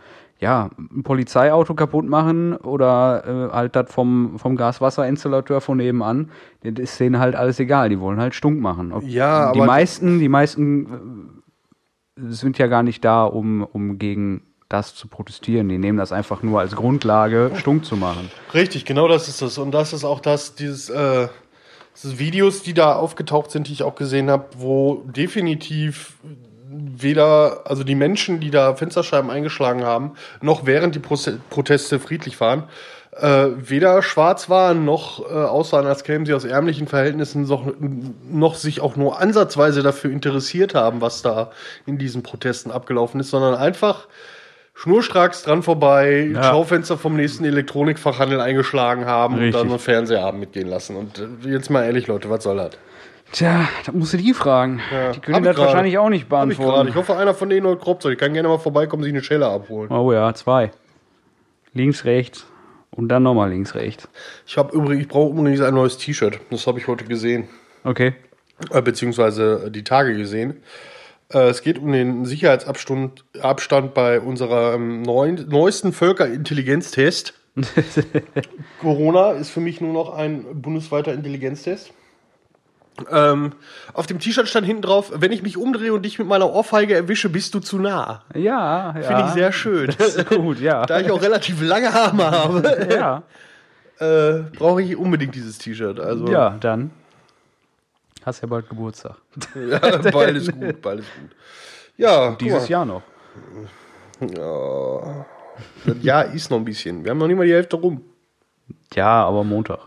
ja, 0.45 0.71
ein 0.79 1.03
Polizeiauto 1.05 1.75
kaputt 1.75 2.07
machen 2.09 2.57
oder 2.57 3.51
äh, 3.51 3.55
halt 3.55 3.77
das 3.77 3.93
vom, 3.93 4.39
vom 4.39 4.57
Gaswasserinstallateur 4.57 5.61
von 5.61 5.77
nebenan. 5.77 6.31
Das 6.65 6.73
ist 6.83 6.99
denen 6.99 7.21
halt 7.21 7.37
alles 7.37 7.61
egal, 7.61 7.89
die 7.89 8.01
wollen 8.01 8.19
halt 8.19 8.35
Stunk 8.35 8.61
machen. 8.61 8.91
Ob- 8.93 9.05
Ja, 9.05 9.53
die 9.53 9.61
meisten, 9.61 10.19
die 10.19 10.29
meisten 10.31 11.43
äh, 12.19 12.33
sind 12.33 12.59
ja 12.59 12.67
gar 12.67 12.83
nicht 12.83 13.05
da, 13.05 13.25
um, 13.25 13.63
um 13.63 13.99
gegen 13.99 14.43
das 14.69 14.95
zu 14.95 15.09
protestieren. 15.09 15.69
Die 15.69 15.79
nehmen 15.79 15.99
das 15.99 16.11
einfach 16.13 16.43
nur 16.43 16.61
als 16.61 16.75
Grundlage, 16.75 17.51
Stunk 17.57 17.85
zu 17.85 17.97
machen. 17.97 18.31
Richtig, 18.55 18.85
genau 18.85 19.09
das 19.09 19.29
ist 19.29 19.43
es. 19.43 19.59
Und 19.59 19.73
das 19.73 19.93
ist 19.93 20.05
auch 20.05 20.21
das, 20.21 20.55
dieses, 20.55 20.89
äh, 20.91 21.29
Videos, 22.05 22.63
die 22.63 22.75
da 22.75 22.95
aufgetaucht 22.95 23.51
sind, 23.51 23.69
die 23.69 23.73
ich 23.73 23.83
auch 23.83 23.95
gesehen 23.95 24.31
habe, 24.31 24.47
wo 24.57 25.05
definitiv 25.07 26.15
weder, 26.71 27.63
also 27.65 27.85
die 27.85 27.95
Menschen, 27.95 28.41
die 28.41 28.51
da 28.51 28.75
Fensterscheiben 28.75 29.31
eingeschlagen 29.31 29.85
haben, 29.85 30.13
noch 30.41 30.67
während 30.67 30.95
die 30.95 31.01
Proteste 31.01 31.99
friedlich 31.99 32.41
waren, 32.41 32.65
äh, 33.17 33.49
weder 33.57 34.03
schwarz 34.03 34.49
waren, 34.49 34.85
noch 34.85 35.21
äh, 35.21 35.33
aussahen, 35.33 35.87
als 35.87 36.05
kämen 36.05 36.27
sie 36.27 36.35
aus 36.35 36.45
ärmlichen 36.45 36.87
Verhältnissen, 36.87 37.43
noch, 37.43 37.73
noch 38.31 38.55
sich 38.55 38.81
auch 38.81 38.97
nur 38.97 39.21
ansatzweise 39.21 39.83
dafür 39.83 40.11
interessiert 40.13 40.75
haben, 40.75 41.01
was 41.01 41.23
da 41.23 41.51
in 41.87 41.99
diesen 41.99 42.23
Protesten 42.23 42.71
abgelaufen 42.71 43.21
ist, 43.21 43.31
sondern 43.31 43.55
einfach 43.57 44.07
schnurstracks 44.83 45.43
dran 45.43 45.63
vorbei, 45.63 46.31
Ja. 46.35 46.43
Schaufenster 46.45 46.97
vom 46.97 47.15
nächsten 47.17 47.45
Elektronikfachhandel 47.45 48.41
eingeschlagen 48.41 49.05
haben 49.05 49.35
Richtig. 49.35 49.55
und 49.55 49.61
dann 49.61 49.71
einen 49.71 49.79
Fernsehabend 49.79 50.41
mitgehen 50.41 50.69
lassen. 50.69 50.97
Und 50.97 51.19
äh, 51.19 51.49
jetzt 51.51 51.69
mal 51.71 51.85
ehrlich, 51.85 52.07
Leute, 52.07 52.31
was 52.31 52.45
soll 52.45 52.57
das? 52.57 52.71
Tja, 53.33 53.69
da 53.87 53.93
musst 53.93 54.13
du 54.15 54.17
die 54.17 54.33
fragen. 54.35 54.81
Ja, 54.91 55.13
die 55.13 55.19
hab 55.19 55.23
können 55.23 55.39
ich 55.39 55.45
das 55.45 55.57
gerade. 55.57 55.67
wahrscheinlich 55.69 55.99
auch 55.99 56.09
nicht 56.09 56.23
Hab 56.31 56.49
ich 56.51 56.57
beantworten. 56.57 56.89
Ich 56.89 56.95
hoffe, 56.95 57.17
einer 57.17 57.35
von 57.35 57.49
denen 57.51 57.67
heute 57.67 57.81
kroppt. 57.81 58.05
Ich 58.07 58.19
kann 58.19 58.33
gerne 58.33 58.49
mal 58.49 58.59
vorbeikommen, 58.59 59.03
sich 59.03 59.13
eine 59.13 59.23
Schelle 59.23 59.47
abholen. 59.47 59.91
Oh 59.93 60.13
ja, 60.13 60.33
zwei. 60.35 60.71
Links, 61.75 62.05
rechts 62.05 62.47
und 62.91 63.09
dann 63.09 63.23
nochmal 63.23 63.51
links, 63.51 63.75
rechts. 63.77 64.09
Ich 64.47 64.57
habe 64.59 64.75
übrigens, 64.75 65.03
ich 65.03 65.09
brauche 65.09 65.31
übrigens 65.33 65.61
ein 65.61 65.75
neues 65.75 65.99
T-Shirt. 65.99 66.41
Das 66.51 66.67
habe 66.67 66.81
ich 66.81 66.89
heute 66.89 67.05
gesehen, 67.05 67.49
Okay. 67.85 68.15
äh, 68.73 68.83
beziehungsweise 68.83 69.65
äh, 69.67 69.71
die 69.71 69.85
Tage 69.85 70.17
gesehen. 70.17 70.63
Äh, 71.33 71.49
es 71.49 71.63
geht 71.63 71.79
um 71.79 71.93
den 71.93 72.25
Sicherheitsabstand 72.25 73.25
Abstand 73.41 73.95
bei 73.95 74.21
unserem 74.21 75.03
neuen, 75.03 75.49
neuesten 75.49 75.93
Völkerintelligenztest. 75.93 77.35
Corona 78.81 79.33
ist 79.33 79.51
für 79.51 79.61
mich 79.61 79.81
nur 79.81 79.93
noch 79.93 80.15
ein 80.15 80.61
bundesweiter 80.61 81.13
Intelligenztest. 81.13 81.93
Ähm, 83.11 83.53
auf 83.95 84.07
dem 84.07 84.19
T-Shirt 84.19 84.49
stand 84.49 84.67
hinten 84.67 84.83
drauf, 84.83 85.13
wenn 85.15 85.33
ich 85.33 85.43
mich 85.43 85.57
umdrehe 85.57 85.95
und 85.95 86.03
dich 86.03 86.19
mit 86.19 86.29
meiner 86.29 86.53
Ohrfeige 86.53 86.95
erwische, 86.95 87.31
bist 87.31 87.55
du 87.55 87.61
zu 87.61 87.79
nah. 87.79 88.25
Ja, 88.35 88.95
ja. 88.95 89.03
Finde 89.03 89.25
ich 89.27 89.31
sehr 89.33 89.53
schön. 89.53 89.95
Das 89.99 90.17
ist 90.17 90.29
gut, 90.29 90.61
ja. 90.61 90.85
da 90.85 91.01
ich 91.01 91.11
auch 91.11 91.23
relativ 91.23 91.63
lange 91.63 91.93
Arme 91.93 92.31
habe, 92.31 92.89
ja. 92.95 93.23
äh, 93.99 94.43
brauche 94.57 94.83
ich 94.83 94.97
unbedingt 94.97 95.35
dieses 95.35 95.59
T-Shirt. 95.59 95.99
Also 95.99 96.29
ja, 96.29 96.57
dann. 96.61 96.91
Hast 98.25 98.43
ja 98.43 98.49
bald 98.49 98.69
Geburtstag. 98.69 99.17
ja, 99.55 99.79
bald 100.13 100.37
ist 100.37 100.53
gut, 100.53 100.83
bald 100.83 101.01
ist 101.01 101.09
gut. 101.21 101.31
Ja, 101.97 102.33
Dieses 102.33 102.69
Jahr 102.69 102.85
noch. 102.85 103.03
Ja, 104.21 105.27
das 105.85 106.03
Jahr 106.03 106.27
ist 106.27 106.51
noch 106.51 106.59
ein 106.59 106.65
bisschen. 106.65 107.05
Wir 107.05 107.11
haben 107.11 107.19
noch 107.19 107.27
nicht 107.27 107.37
mal 107.37 107.47
die 107.47 107.53
Hälfte 107.53 107.77
rum. 107.77 108.03
Ja, 108.95 109.25
aber 109.25 109.45
Montag. 109.45 109.81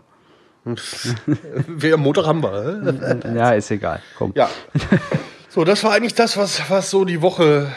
Montag 0.64 2.26
haben 2.26 2.42
wir. 2.42 3.20
Ja, 3.34 3.52
ist 3.52 3.70
egal. 3.70 4.00
Komm. 4.16 4.32
Ja. 4.34 4.48
So, 5.48 5.64
das 5.64 5.84
war 5.84 5.92
eigentlich 5.92 6.14
das, 6.14 6.36
was, 6.36 6.68
was 6.70 6.90
so 6.90 7.04
die 7.04 7.20
Woche 7.22 7.70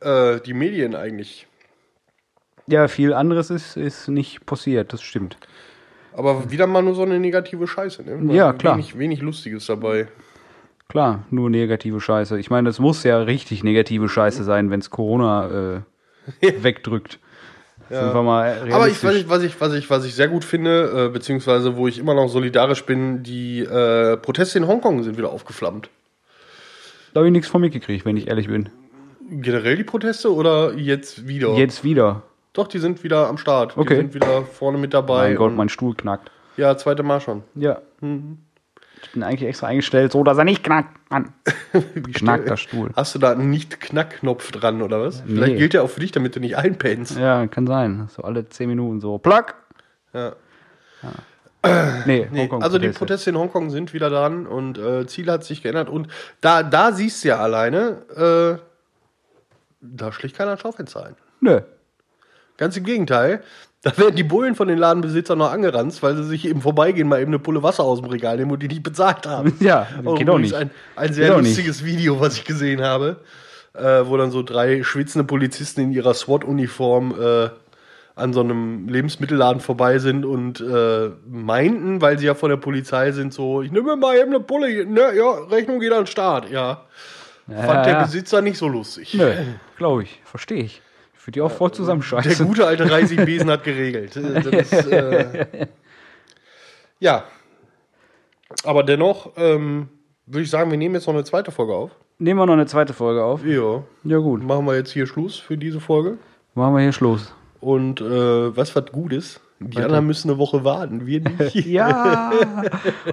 äh, 0.00 0.40
die 0.40 0.54
Medien 0.54 0.94
eigentlich. 0.94 1.46
Ja, 2.66 2.88
viel 2.88 3.12
anderes 3.12 3.50
ist, 3.50 3.76
ist 3.76 4.08
nicht 4.08 4.46
passiert, 4.46 4.92
das 4.92 5.02
stimmt. 5.02 5.36
Aber 6.12 6.50
wieder 6.50 6.66
mal 6.66 6.82
nur 6.82 6.94
so 6.94 7.02
eine 7.02 7.20
negative 7.20 7.66
Scheiße. 7.66 8.02
Ne? 8.02 8.34
Ja, 8.34 8.52
klar. 8.52 8.74
Wenig, 8.74 8.98
wenig 8.98 9.20
Lustiges 9.20 9.66
dabei. 9.66 10.08
Klar, 10.88 11.24
nur 11.30 11.50
negative 11.50 12.00
Scheiße. 12.00 12.38
Ich 12.38 12.50
meine, 12.50 12.68
es 12.68 12.80
muss 12.80 13.04
ja 13.04 13.18
richtig 13.18 13.62
negative 13.62 14.08
Scheiße 14.08 14.42
sein, 14.42 14.70
wenn 14.70 14.80
es 14.80 14.90
Corona 14.90 15.82
äh, 16.40 16.62
wegdrückt. 16.62 17.20
Sind 17.88 18.14
wir 18.14 18.22
mal 18.22 18.70
Aber 18.70 18.86
ich, 18.86 19.02
was, 19.02 19.16
ich, 19.16 19.28
was, 19.28 19.42
ich, 19.42 19.60
was, 19.60 19.74
ich, 19.74 19.90
was 19.90 20.04
ich 20.04 20.14
sehr 20.14 20.28
gut 20.28 20.44
finde, 20.44 21.06
äh, 21.06 21.08
beziehungsweise 21.08 21.76
wo 21.76 21.88
ich 21.88 21.98
immer 21.98 22.14
noch 22.14 22.28
solidarisch 22.28 22.84
bin, 22.84 23.24
die 23.24 23.60
äh, 23.60 24.16
Proteste 24.16 24.58
in 24.58 24.68
Hongkong 24.68 25.02
sind 25.02 25.18
wieder 25.18 25.32
aufgeflammt. 25.32 25.90
Da 27.12 27.18
habe 27.18 27.26
ich 27.26 27.32
nichts 27.32 27.48
von 27.48 27.60
mitgekriegt, 27.60 28.04
wenn 28.04 28.16
ich 28.16 28.28
ehrlich 28.28 28.46
bin. 28.46 28.68
Generell 29.28 29.76
die 29.76 29.84
Proteste 29.84 30.32
oder 30.32 30.74
jetzt 30.74 31.26
wieder? 31.26 31.54
Jetzt 31.54 31.82
wieder. 31.82 32.22
Doch, 32.52 32.66
die 32.68 32.78
sind 32.78 33.02
wieder 33.04 33.28
am 33.28 33.38
Start. 33.38 33.76
Okay. 33.76 33.94
Die 33.94 34.00
sind 34.00 34.14
wieder 34.14 34.42
vorne 34.42 34.78
mit 34.78 34.92
dabei. 34.94 35.28
Mein 35.28 35.36
Gott, 35.36 35.50
und- 35.50 35.56
mein 35.56 35.68
Stuhl 35.68 35.94
knackt. 35.94 36.30
ja, 36.56 36.76
zweite 36.76 37.02
Mal 37.02 37.20
schon. 37.20 37.42
Ja. 37.54 37.80
Ich 39.02 39.12
bin 39.12 39.22
eigentlich 39.22 39.48
extra 39.48 39.68
eingestellt, 39.68 40.12
so 40.12 40.22
dass 40.24 40.36
er 40.36 40.44
nicht 40.44 40.62
knackt. 40.62 40.94
Mann. 41.10 41.32
Knackt 42.14 42.48
der 42.48 42.56
Stuhl. 42.56 42.90
Hast 42.94 43.14
du 43.14 43.18
da 43.18 43.32
einen 43.32 43.48
Nicht-Knack-Knopf 43.50 44.50
dran 44.52 44.82
oder 44.82 45.00
was? 45.02 45.22
Vielleicht 45.22 45.52
Nee. 45.52 45.58
gilt 45.58 45.72
der 45.72 45.82
auch 45.84 45.90
für 45.90 46.00
dich, 46.00 46.12
damit 46.12 46.36
du 46.36 46.40
nicht 46.40 46.56
einpennst. 46.56 47.16
Ja, 47.18 47.46
kann 47.46 47.66
sein. 47.66 48.08
So 48.14 48.22
alle 48.22 48.48
10 48.48 48.68
Minuten 48.68 49.00
so. 49.00 49.16
Plack. 49.18 49.54
Ja. 50.12 50.32
Nee, 52.06 52.26
Nee, 52.32 52.40
Hongkong 52.42 52.62
also 52.62 52.78
die 52.78 52.88
Proteste. 52.88 53.28
In 53.30 53.36
Hongkong 53.36 53.68
sind 53.70 53.92
wieder 53.92 54.08
dran 54.08 54.46
und 54.46 54.78
äh, 54.78 55.06
Ziel 55.06 55.30
hat 55.30 55.44
sich 55.44 55.62
geändert. 55.62 55.90
Und 55.90 56.08
da, 56.40 56.62
da 56.62 56.92
siehst 56.92 57.22
du 57.22 57.28
ja 57.28 57.38
alleine, 57.38 58.58
äh, 58.60 58.62
da 59.82 60.10
schlägt 60.12 60.36
keiner 60.38 60.56
Schaufenster 60.56 61.04
ein. 61.04 61.16
Nö. 61.40 61.60
Ganz 62.60 62.76
im 62.76 62.84
Gegenteil. 62.84 63.42
Da 63.82 63.96
werden 63.96 64.14
die 64.14 64.24
Bullen 64.24 64.56
von 64.56 64.68
den 64.68 64.76
Ladenbesitzern 64.76 65.38
noch 65.38 65.50
angeranzt, 65.50 66.02
weil 66.02 66.14
sie 66.14 66.24
sich 66.24 66.46
eben 66.46 66.60
vorbeigehen, 66.60 67.08
mal 67.08 67.18
eben 67.18 67.30
eine 67.30 67.38
Pulle 67.38 67.62
Wasser 67.62 67.82
aus 67.82 68.02
dem 68.02 68.10
Regal 68.10 68.36
nehmen 68.36 68.50
und 68.50 68.62
die 68.62 68.68
nicht 68.68 68.82
bezahlt 68.82 69.26
haben. 69.26 69.56
Ja, 69.60 69.86
Auch 70.04 70.18
geht 70.18 70.28
übrigens 70.28 70.50
nicht. 70.50 70.54
Ein, 70.54 70.70
ein 70.96 71.06
Geht 71.06 71.14
sehr 71.14 71.34
nicht. 71.38 71.46
lustiges 71.46 71.82
Video, 71.82 72.20
was 72.20 72.36
ich 72.36 72.44
gesehen 72.44 72.82
habe, 72.82 73.20
äh, 73.72 74.02
wo 74.04 74.18
dann 74.18 74.30
so 74.30 74.42
drei 74.42 74.82
schwitzende 74.82 75.24
Polizisten 75.24 75.80
in 75.80 75.92
ihrer 75.92 76.12
SWAT-Uniform 76.12 77.14
äh, 77.18 77.48
an 78.16 78.34
so 78.34 78.40
einem 78.40 78.86
Lebensmittelladen 78.86 79.62
vorbei 79.62 79.98
sind 79.98 80.26
und 80.26 80.60
äh, 80.60 81.08
meinten, 81.26 82.02
weil 82.02 82.18
sie 82.18 82.26
ja 82.26 82.34
von 82.34 82.50
der 82.50 82.58
Polizei 82.58 83.12
sind, 83.12 83.32
so, 83.32 83.62
ich 83.62 83.72
nehme 83.72 83.96
mal 83.96 84.14
eben 84.18 84.28
eine 84.28 84.40
Pulle, 84.40 84.84
ne, 84.84 85.16
ja, 85.16 85.30
Rechnung 85.50 85.80
geht 85.80 85.92
an 85.92 86.00
den 86.00 86.06
Start, 86.06 86.50
ja. 86.50 86.84
Fand 87.46 87.86
der 87.86 87.94
ja. 87.94 88.02
Besitzer 88.02 88.42
nicht 88.42 88.58
so 88.58 88.68
lustig. 88.68 89.14
Nö, 89.14 89.32
glaube 89.78 90.02
ich. 90.02 90.20
Verstehe 90.26 90.64
ich. 90.64 90.82
Würde 91.24 91.32
die 91.32 91.40
auch 91.42 91.50
voll 91.50 91.68
Der 91.68 91.76
zusammenscheißen. 91.76 92.46
gute 92.46 92.66
alte 92.66 92.90
Reisigbesen 92.90 93.50
hat 93.50 93.64
geregelt. 93.64 94.16
Ist, 94.16 94.72
äh, 94.72 95.66
ja. 96.98 97.24
Aber 98.64 98.82
dennoch 98.82 99.32
ähm, 99.36 99.88
würde 100.26 100.42
ich 100.42 100.50
sagen, 100.50 100.70
wir 100.70 100.78
nehmen 100.78 100.94
jetzt 100.94 101.06
noch 101.06 101.14
eine 101.14 101.24
zweite 101.24 101.50
Folge 101.50 101.74
auf. 101.74 101.90
Nehmen 102.18 102.38
wir 102.40 102.46
noch 102.46 102.54
eine 102.54 102.66
zweite 102.66 102.92
Folge 102.92 103.22
auf. 103.22 103.44
Ja. 103.44 103.82
Ja, 104.04 104.18
gut. 104.18 104.42
Machen 104.42 104.66
wir 104.66 104.74
jetzt 104.76 104.92
hier 104.92 105.06
Schluss 105.06 105.38
für 105.38 105.56
diese 105.56 105.80
Folge. 105.80 106.18
Machen 106.54 106.74
wir 106.74 106.82
hier 106.82 106.92
Schluss. 106.92 107.32
Und 107.60 108.00
äh, 108.00 108.56
was 108.56 108.74
was 108.74 108.86
gut 108.86 109.12
ist, 109.12 109.40
die 109.60 109.76
Weiter. 109.76 109.86
anderen 109.86 110.06
müssen 110.06 110.30
eine 110.30 110.38
Woche 110.38 110.64
warten. 110.64 111.06
Wir 111.06 111.20
nicht. 111.20 111.54
Ja. 111.66 112.30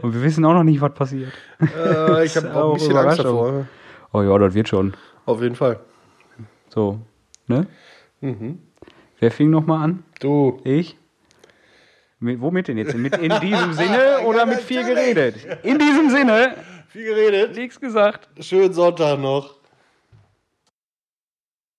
Und 0.02 0.14
wir 0.14 0.24
wissen 0.24 0.46
auch 0.46 0.54
noch 0.54 0.64
nicht, 0.64 0.80
was 0.82 0.94
passiert. 0.94 1.32
äh, 1.62 2.26
ich 2.26 2.36
habe 2.38 2.56
auch 2.56 2.72
ein 2.72 2.78
bisschen 2.80 2.98
Angst 2.98 3.20
davor. 3.20 3.66
Oh 4.14 4.22
ja, 4.22 4.38
das 4.38 4.54
wird 4.54 4.70
schon. 4.70 4.94
Auf 5.26 5.42
jeden 5.42 5.56
Fall. 5.56 5.80
So. 6.70 7.00
Ne? 7.48 7.68
Mhm. 8.22 8.60
Wer 9.20 9.32
fing 9.32 9.50
nochmal 9.50 9.84
an? 9.84 10.04
Du. 10.20 10.60
Ich? 10.64 10.98
Mit, 12.20 12.42
womit 12.42 12.68
denn 12.68 12.78
jetzt? 12.78 12.96
Mit 12.96 13.16
in 13.18 13.34
diesem 13.42 13.74
Sinne 13.82 14.22
oder 14.26 14.46
mit 14.46 14.60
viel 14.60 14.84
geredet? 14.84 15.36
In 15.64 15.78
diesem 15.78 16.10
Sinne. 16.10 16.56
Viel 16.90 17.06
geredet. 17.06 17.56
Nichts 17.56 17.80
gesagt. 17.80 18.30
Schönen 18.44 18.74
Sonntag 18.74 19.20
noch. 19.20 19.57